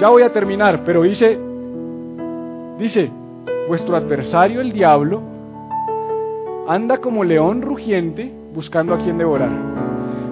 [0.00, 1.36] ya voy a terminar, pero dice,
[2.78, 3.10] dice,
[3.66, 5.34] vuestro adversario, el diablo,
[6.68, 9.50] anda como león rugiente buscando a quien devorar.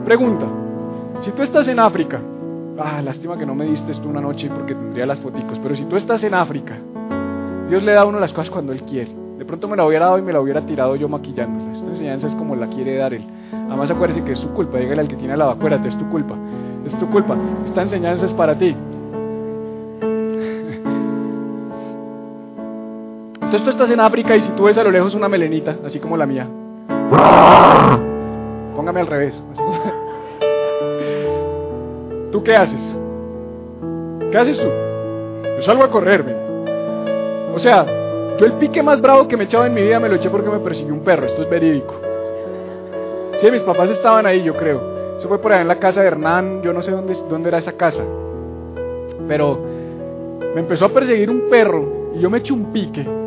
[0.05, 0.47] Pregunta,
[1.23, 2.21] si tú estás en África,
[2.79, 5.85] ah, lástima que no me diste esto una noche porque tendría las foticos, pero si
[5.85, 6.77] tú estás en África,
[7.69, 9.13] Dios le da a uno las cosas cuando Él quiere.
[9.39, 11.73] De pronto me la hubiera dado y me la hubiera tirado yo maquillándola.
[11.73, 13.25] Esta enseñanza es como la quiere dar Él.
[13.53, 16.35] Además acuérdese que es su culpa, dígale al que tiene la acuérdate, es tu culpa,
[16.87, 17.37] es tu culpa.
[17.65, 18.75] Esta enseñanza es para ti.
[23.55, 26.01] Entonces tú estás en África y si tú ves a lo lejos una melenita, así
[26.01, 26.45] como la mía.
[28.75, 29.41] Póngame al revés.
[32.33, 32.99] ¿Tú qué haces?
[34.33, 34.67] ¿Qué haces tú?
[35.55, 36.25] Yo salgo a correr,
[37.55, 37.87] O sea,
[38.37, 40.51] yo el pique más bravo que me echaba en mi vida me lo eché porque
[40.51, 41.27] me persiguió un perro.
[41.27, 41.95] Esto es verídico.
[43.37, 45.17] Sí, mis papás estaban ahí, yo creo.
[45.17, 46.61] Eso fue por allá en la casa de Hernán.
[46.63, 48.03] Yo no sé dónde, dónde era esa casa.
[49.29, 49.61] Pero
[50.57, 53.23] me empezó a perseguir un perro y yo me eché un pique.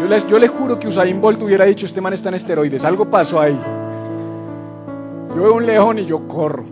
[0.00, 2.84] Yo les, yo le juro que Usain Bolt hubiera dicho, este man está en esteroides.
[2.84, 3.58] Algo pasó ahí.
[5.34, 6.64] Yo veo un león y yo corro.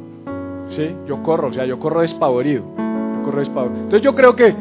[0.71, 0.95] ¿Sí?
[1.07, 2.63] Yo corro, o sea, yo corro despavorido.
[2.77, 3.81] Yo corro despavorido.
[3.83, 4.55] Entonces yo creo que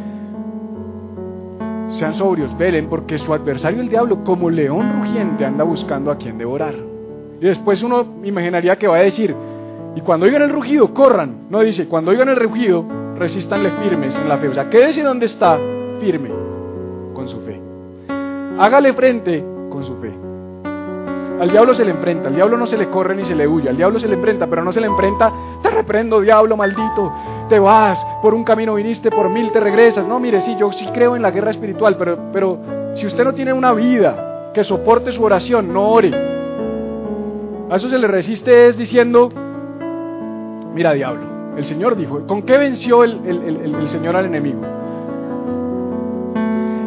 [1.92, 6.38] sean sobrios, velen, porque su adversario el diablo, como león rugiente, anda buscando a quien
[6.38, 6.76] devorar.
[7.40, 9.36] Y después uno imaginaría que va a decir,
[9.96, 11.48] y cuando oigan el rugido, corran.
[11.50, 12.84] No dice, cuando oigan el rugido,
[13.18, 14.50] resistanle firmes en la fe.
[14.50, 15.58] O sea, quédese donde está,
[16.02, 16.30] firme,
[17.14, 17.65] con su fe.
[18.58, 20.14] Hágale frente con su fe.
[21.40, 23.68] Al diablo se le enfrenta, al diablo no se le corre ni se le huye,
[23.68, 25.30] al diablo se le enfrenta, pero no se le enfrenta,
[25.62, 27.12] te reprendo, diablo maldito,
[27.50, 30.08] te vas, por un camino viniste, por mil te regresas.
[30.08, 32.58] No, mire, sí, yo sí creo en la guerra espiritual, pero, pero
[32.96, 36.12] si usted no tiene una vida que soporte su oración, no ore.
[37.70, 39.30] A eso se le resiste es diciendo,
[40.74, 41.24] mira diablo,
[41.58, 44.62] el Señor dijo, ¿con qué venció el, el Señor al enemigo?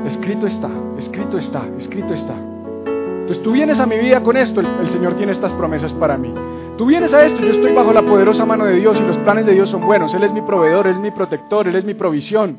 [0.07, 2.35] Escrito está, escrito está, escrito está.
[2.35, 6.33] Entonces tú vienes a mi vida con esto, el, Señor tiene estas promesas para mí.
[6.77, 9.47] Tú vienes a esto, yo estoy bajo la poderosa mano de Dios y los planes
[9.47, 10.15] de Dios son buenos.
[10.15, 12.57] Él es mi proveedor, Él es mi protector, Él es mi provisión.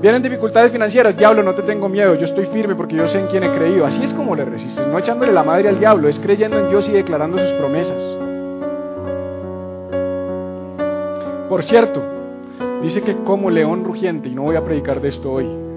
[0.00, 3.26] Vienen dificultades financieras, diablo, no te tengo miedo, yo estoy firme porque yo sé en
[3.26, 3.84] quién he creído.
[3.84, 6.88] Así es como le resistes, no echándole la madre al diablo, es creyendo en Dios
[6.88, 8.16] y declarando sus promesas.
[11.50, 12.02] Por cierto,
[12.82, 15.69] dice que como león rugiente, y no voy a predicar de esto hoy,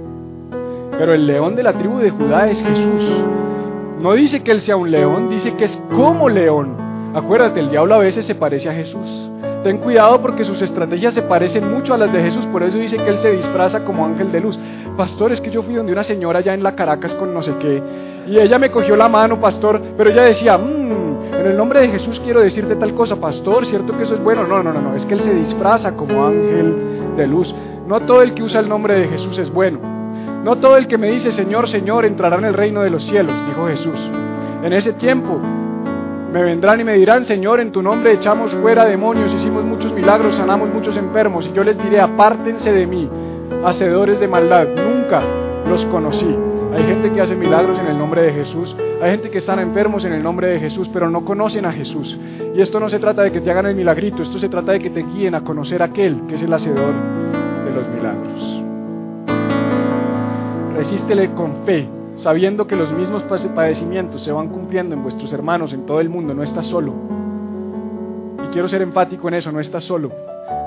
[0.98, 3.24] pero el león de la tribu de Judá es Jesús.
[4.00, 6.76] No dice que Él sea un león, dice que es como león.
[7.14, 9.32] Acuérdate, el diablo a veces se parece a Jesús.
[9.64, 12.98] Ten cuidado porque sus estrategias se parecen mucho a las de Jesús, por eso dice
[12.98, 14.60] que Él se disfraza como ángel de luz.
[14.98, 17.54] Pastor, es que yo fui donde una señora allá en la Caracas con no sé
[17.60, 17.82] qué,
[18.28, 21.90] y ella me cogió la mano, pastor, pero ella decía, mmm, en el nombre de
[21.90, 24.46] Jesús quiero decirte tal cosa, pastor, ¿cierto que eso es bueno?
[24.46, 27.54] No, no, no, no, es que Él se disfraza como ángel de luz.
[27.88, 29.93] No todo el que usa el nombre de Jesús es bueno.
[30.44, 33.34] No todo el que me dice Señor, Señor entrará en el reino de los cielos,
[33.48, 34.12] dijo Jesús.
[34.62, 35.40] En ese tiempo
[36.34, 40.36] me vendrán y me dirán, Señor, en tu nombre echamos fuera demonios, hicimos muchos milagros,
[40.36, 43.10] sanamos muchos enfermos, y yo les diré, apártense de mí,
[43.64, 45.22] hacedores de maldad, nunca
[45.70, 46.36] los conocí.
[46.76, 50.04] Hay gente que hace milagros en el nombre de Jesús, hay gente que están enfermos
[50.04, 52.18] en el nombre de Jesús, pero no conocen a Jesús.
[52.54, 54.80] Y esto no se trata de que te hagan el milagrito, esto se trata de
[54.80, 56.94] que te guíen a conocer a aquel que es el hacedor
[57.64, 58.63] de los milagros
[60.84, 65.86] resístele con fe, sabiendo que los mismos padecimientos se van cumpliendo en vuestros hermanos en
[65.86, 66.94] todo el mundo, no estás solo.
[68.44, 70.12] Y quiero ser empático en eso, no estás solo.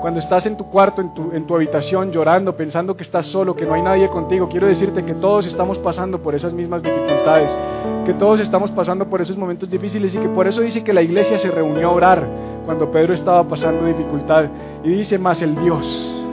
[0.01, 1.03] Cuando estás en tu cuarto,
[1.33, 5.05] en tu habitación, llorando, pensando que estás solo, que no hay nadie contigo, quiero decirte
[5.05, 7.55] que todos estamos pasando por esas mismas dificultades,
[8.07, 11.03] que todos estamos pasando por esos momentos difíciles y que por eso dice que la
[11.03, 12.27] iglesia se reunió a orar
[12.65, 14.45] cuando Pedro estaba pasando dificultad.
[14.83, 16.25] Y dice más el Dios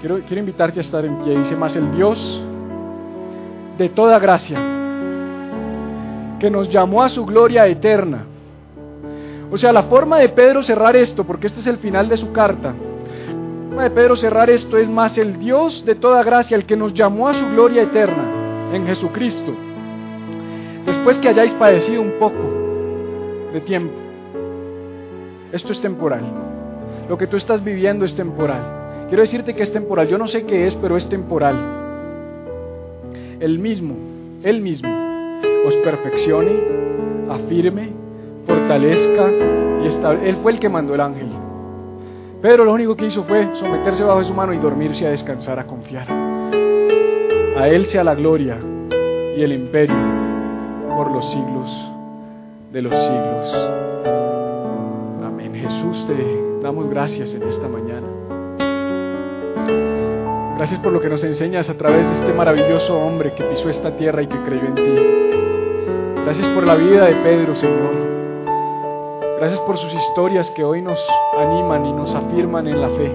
[0.00, 1.38] Quiero, invitarte a estar en pie.
[1.38, 2.42] Dice más el Dios
[3.76, 4.58] de toda gracia,
[6.38, 8.24] que nos llamó a su gloria eterna.
[9.50, 12.32] O sea, la forma de Pedro cerrar esto, porque este es el final de su
[12.32, 16.64] carta, la forma de Pedro cerrar esto es más el Dios de toda gracia, el
[16.64, 18.24] que nos llamó a su gloria eterna
[18.72, 19.52] en Jesucristo.
[20.86, 23.94] Después que hayáis padecido un poco de tiempo,
[25.52, 26.22] esto es temporal.
[27.06, 28.79] Lo que tú estás viviendo es temporal.
[29.10, 30.06] Quiero decirte que es temporal.
[30.06, 31.56] Yo no sé qué es, pero es temporal.
[33.40, 33.96] El mismo,
[34.44, 34.88] Él mismo,
[35.66, 36.52] os perfeccione,
[37.28, 37.90] afirme,
[38.46, 39.28] fortalezca
[39.82, 40.28] y estable.
[40.28, 41.26] Él fue el que mandó el ángel.
[42.40, 45.66] Pedro lo único que hizo fue someterse bajo su mano y dormirse a descansar, a
[45.66, 46.06] confiar.
[47.56, 48.58] A Él sea la gloria
[49.36, 49.96] y el imperio
[50.96, 51.86] por los siglos
[52.72, 53.54] de los siglos.
[55.26, 55.52] Amén.
[55.52, 58.06] Jesús, te damos gracias en esta mañana.
[60.56, 63.96] Gracias por lo que nos enseñas a través de este maravilloso hombre que pisó esta
[63.96, 65.20] tierra y que creyó en ti.
[66.24, 67.90] Gracias por la vida de Pedro, Señor.
[69.38, 70.98] Gracias por sus historias que hoy nos
[71.38, 73.10] animan y nos afirman en la fe.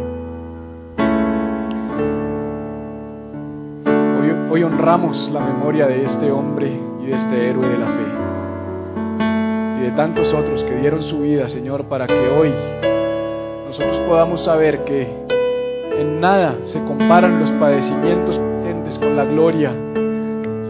[4.20, 8.06] Hoy, hoy honramos la memoria de este hombre y de este héroe de la fe.
[9.78, 12.52] Y de tantos otros que dieron su vida, Señor, para que hoy
[13.68, 15.25] nosotros podamos saber que
[16.00, 19.72] en nada se comparan los padecimientos presentes con la gloria,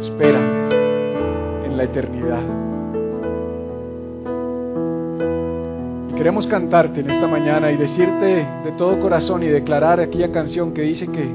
[0.04, 0.40] espera
[1.66, 2.42] en la eternidad.
[6.10, 10.74] Y queremos cantarte en esta mañana y decirte de todo corazón y declarar aquella canción
[10.74, 11.30] que dice que,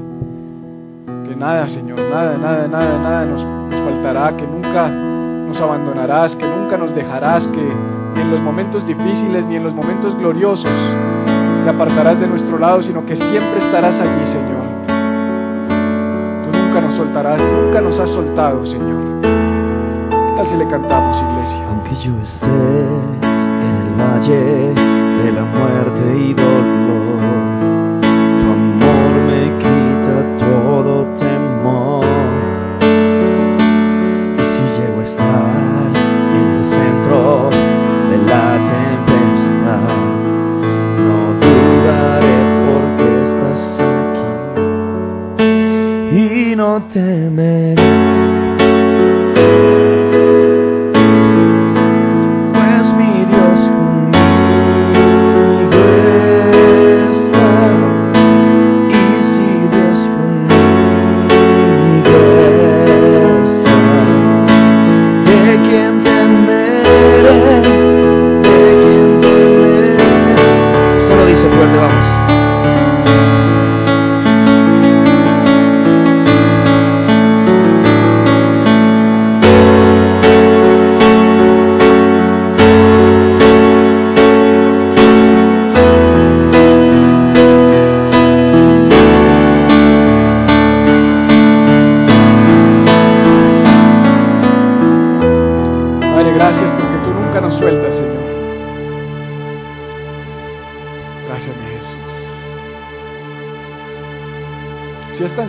[1.27, 6.45] que nada, Señor, nada, nada, nada, nada nos, nos faltará, que nunca nos abandonarás, que
[6.45, 7.61] nunca nos dejarás, que
[8.15, 10.71] ni en los momentos difíciles ni en los momentos gloriosos
[11.63, 14.61] te apartarás de nuestro lado, sino que siempre estarás allí, Señor.
[16.43, 19.21] Tú nunca nos soltarás, nunca nos has soltado, Señor.
[19.21, 21.67] ¿Qué tal si le cantamos, iglesia?
[21.69, 24.73] Aunque yo esté en el valle
[25.23, 26.80] de la muerte y dolor,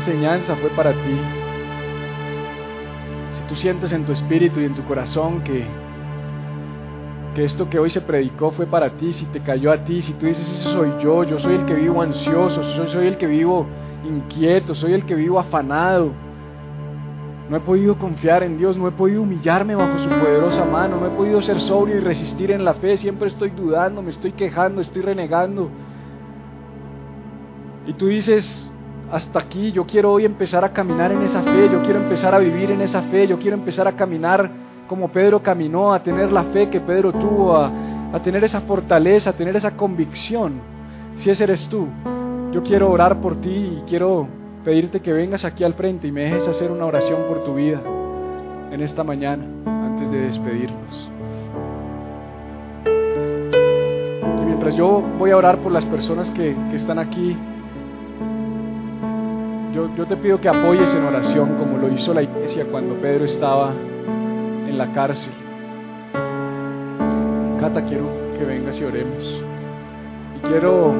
[0.03, 1.17] enseñanza fue para ti,
[3.33, 5.65] si tú sientes en tu espíritu y en tu corazón que,
[7.35, 10.13] que esto que hoy se predicó fue para ti, si te cayó a ti, si
[10.15, 13.29] tú dices, eso soy yo, yo soy el que vivo ansioso, soy, soy el que
[13.29, 13.67] vivo
[14.05, 16.11] inquieto, soy el que vivo afanado,
[17.49, 21.07] no he podido confiar en Dios, no he podido humillarme bajo su poderosa mano, no
[21.07, 24.81] he podido ser sobrio y resistir en la fe, siempre estoy dudando, me estoy quejando,
[24.81, 25.71] estoy renegando.
[27.87, 28.72] Y tú dices,
[29.13, 32.39] hasta aquí, yo quiero hoy empezar a caminar en esa fe, yo quiero empezar a
[32.39, 34.51] vivir en esa fe, yo quiero empezar a caminar
[34.89, 37.71] como Pedro caminó, a tener la fe que Pedro tuvo, a,
[38.25, 40.55] tener esa fortaleza, a tener esa convicción.
[41.19, 41.89] Si ese eres tú,
[42.53, 44.27] yo quiero orar por ti y quiero
[44.65, 47.83] pedirte que vengas aquí al frente y me dejes hacer una oración por tu vida
[48.71, 51.11] en esta mañana, antes de despedirnos.
[54.41, 57.37] Y mientras yo voy a orar por las personas que están aquí,
[59.73, 63.73] yo, te pido que apoyes en oración como lo hizo la iglesia cuando Pedro estaba
[63.73, 65.33] en la cárcel.
[67.59, 68.07] Cata, quiero
[68.39, 69.43] que vengas y oremos.
[70.37, 70.93] Y quiero,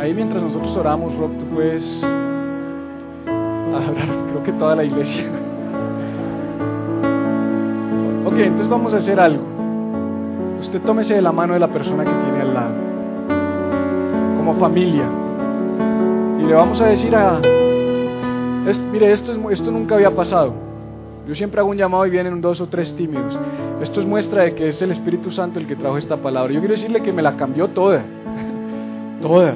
[0.00, 2.02] ahí mientras nosotros oramos, Rob, tú puedes
[3.26, 5.26] hablar, creo que toda la iglesia.
[8.24, 9.44] Ok, entonces vamos a hacer algo.
[10.60, 12.74] Usted tómese de la mano de la persona que tiene al lado,
[14.36, 15.04] como familia,
[16.42, 17.40] y le vamos a decir a,
[18.66, 20.52] es- mire, esto, es, esto nunca había pasado.
[21.26, 23.38] Yo siempre hago un llamado y vienen dos o tres tímidos.
[23.80, 26.52] Esto es muestra de que es el Espíritu Santo el que trajo esta palabra.
[26.52, 28.02] Yo quiero decirle que me la cambió toda,
[29.22, 29.54] toda.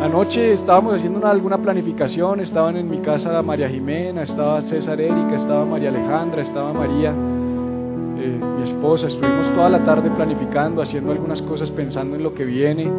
[0.00, 5.34] Anoche estábamos haciendo una- alguna planificación, estaban en mi casa María Jimena, estaba César Erika,
[5.36, 11.42] estaba María Alejandra, estaba María, eh, mi esposa, estuvimos toda la tarde planificando, haciendo algunas
[11.42, 12.90] cosas, pensando en lo que viene.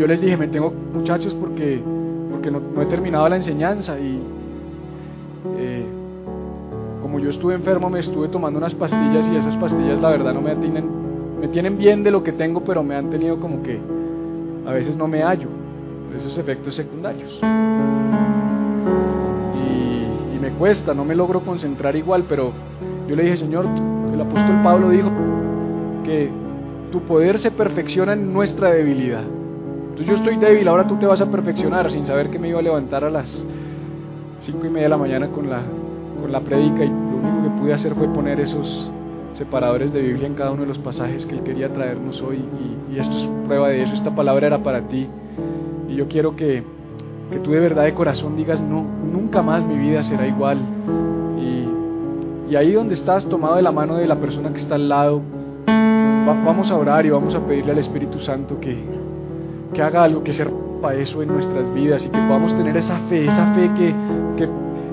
[0.00, 1.78] Yo les dije, me tengo muchachos porque,
[2.30, 4.18] porque no, he terminado la enseñanza y
[5.58, 5.84] eh,
[7.02, 10.40] como yo estuve enfermo me estuve tomando unas pastillas y esas pastillas la verdad no
[10.40, 11.00] me atienden
[11.38, 13.78] me tienen bien de lo que tengo, pero me han tenido como que
[14.66, 15.48] a veces no me hallo,
[16.16, 17.38] esos efectos secundarios.
[19.54, 22.52] Y, me cuesta, no me logro concentrar igual, pero
[23.06, 23.66] yo le dije, Señor,
[24.12, 25.10] el apóstol Pablo dijo
[26.04, 26.30] que
[26.90, 29.24] tu poder se perfecciona en nuestra debilidad.
[30.06, 32.62] Yo estoy débil, ahora tú te vas a perfeccionar sin saber que me iba a
[32.62, 33.44] levantar a las
[34.40, 35.60] cinco y media de la mañana con la,
[36.20, 38.90] con la predica y lo único que pude hacer fue poner esos
[39.34, 42.38] separadores de Biblia en cada uno de los pasajes que Él quería traernos hoy
[42.90, 45.06] y, esto es prueba de eso, esta palabra era para ti.
[45.88, 46.62] Y yo quiero que,
[47.30, 50.58] que tú de verdad de corazón digas, no, nunca más mi vida será igual
[51.38, 54.88] y, y ahí donde estás tomado de la mano de la persona que está al
[54.88, 55.20] lado,
[55.68, 58.76] va- vamos a orar y vamos a pedirle al Espíritu Santo que,
[59.72, 62.98] que haga algo, que se rompa eso en nuestras vidas y que podamos tener esa
[63.08, 63.94] fe, esa fe que,
[64.36, 64.48] que,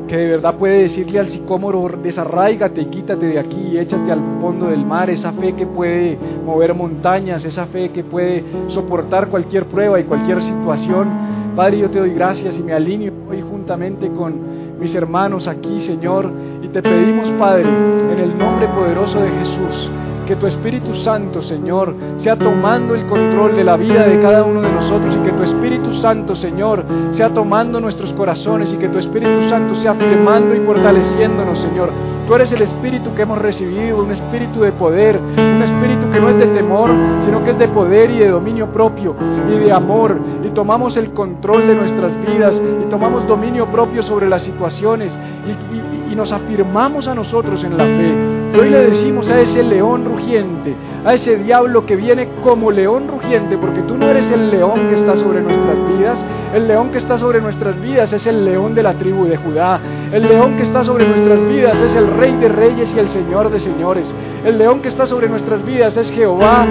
[0.07, 4.21] que de verdad puede decirle al sicómoro, desarraígate y quítate de aquí y échate al
[4.41, 9.65] fondo del mar, esa fe que puede mover montañas, esa fe que puede soportar cualquier
[9.65, 11.07] prueba y cualquier situación.
[11.55, 16.29] Padre, yo te doy gracias y me alineo hoy juntamente con mis hermanos aquí, Señor,
[16.61, 19.91] y te pedimos, Padre, en el nombre poderoso de Jesús,
[20.27, 24.61] que tu Espíritu Santo, Señor, sea tomando el control de la vida de cada uno
[24.61, 28.99] de nosotros y que tu Espíritu Santo, Señor, sea tomando nuestros corazones y que tu
[28.99, 31.91] Espíritu Santo sea afirmando y fortaleciéndonos, Señor.
[32.27, 36.27] Tú eres el Espíritu que hemos recibido, un Espíritu de poder, un Espíritu que no
[36.27, 36.89] es de temor,
[37.23, 39.15] sino que es de poder y de dominio propio
[39.49, 40.19] y de amor.
[40.43, 45.17] Y tomamos el control de nuestras vidas y tomamos dominio propio sobre las situaciones
[45.47, 48.36] y, y nos afirmamos a nosotros en la fe.
[48.55, 50.75] Hoy le decimos a ese león rugiente,
[51.05, 54.95] a ese diablo que viene como león rugiente, porque tú no eres el león que
[54.95, 58.83] está sobre nuestras vidas, el león que está sobre nuestras vidas es el león de
[58.83, 59.79] la tribu de Judá,
[60.11, 63.51] el león que está sobre nuestras vidas es el rey de reyes y el señor
[63.51, 66.65] de señores, el león que está sobre nuestras vidas es Jehová,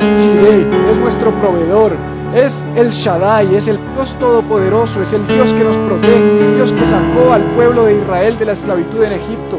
[0.00, 1.92] es nuestro proveedor,
[2.34, 6.72] es el Shaddai, es el Dios todopoderoso, es el Dios que nos protege, el Dios
[6.72, 9.58] que sacó al pueblo de Israel de la esclavitud en Egipto.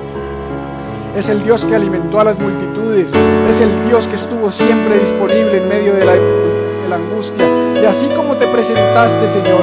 [1.20, 5.58] Es el Dios que alimentó a las multitudes, es el Dios que estuvo siempre disponible
[5.58, 7.46] en medio de la, angustia.
[7.76, 9.60] Y así como te presentaste, Señor,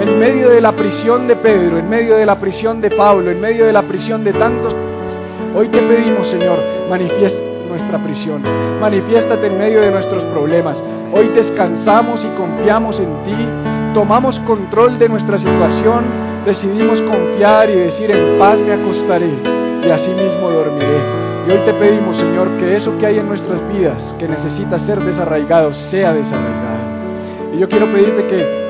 [0.00, 3.40] en medio de la prisión de Pedro, en medio de la prisión de Pablo, en
[3.40, 4.72] medio de la prisión de tantos,
[5.52, 6.58] hoy te pedimos, Señor,
[6.88, 8.42] manifiesta nuestra prisión,
[8.80, 10.80] manifiéstate en medio de nuestros problemas.
[11.12, 16.04] Hoy descansamos y confiamos en ti, tomamos control de nuestra situación,
[16.44, 19.30] decidimos confiar y decir en paz me acostaré
[19.86, 21.20] y así mismo dormiré.
[21.46, 25.00] Y hoy te pedimos, Señor, que eso que hay en nuestras vidas, que necesita ser
[25.00, 26.80] desarraigado, sea desarraigado.
[27.54, 28.60] Y yo quiero pedirte que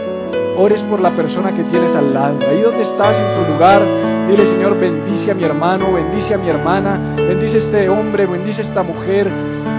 [0.57, 2.39] ores por la persona que tienes al lado.
[2.49, 3.83] Ahí donde estás en tu lugar,
[4.29, 8.63] dile Señor, bendice a mi hermano, bendice a mi hermana, bendice a este hombre, bendice
[8.63, 9.29] a esta mujer.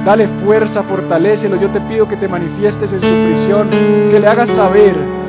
[0.06, 1.56] Dale fuerza, fortalécelo.
[1.58, 5.21] Yo te pido que te manifiestes en su prisión, que le hagas saber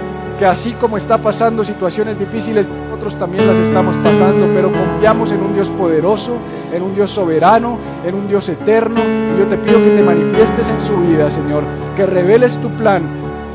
[0.43, 5.41] que así como está pasando situaciones difíciles, nosotros también las estamos pasando, pero confiamos en
[5.41, 6.37] un Dios poderoso,
[6.73, 9.01] en un Dios soberano, en un Dios eterno.
[9.01, 11.63] Y yo te pido que te manifiestes en su vida, Señor,
[11.95, 13.05] que reveles tu plan,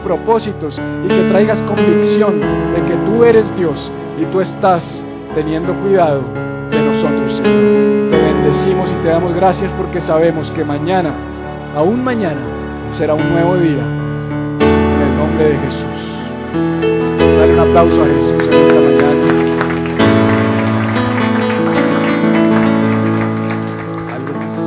[0.01, 5.03] propósitos y que traigas convicción de que tú eres Dios y tú estás
[5.35, 6.21] teniendo cuidado
[6.71, 8.11] de nosotros, Señor.
[8.11, 11.11] Te bendecimos y te damos gracias porque sabemos que mañana,
[11.75, 12.39] aún mañana,
[12.93, 13.83] será un nuevo día.
[14.61, 16.07] En el nombre de Jesús.
[16.54, 19.36] Dale un aplauso a Jesús en esta mañana.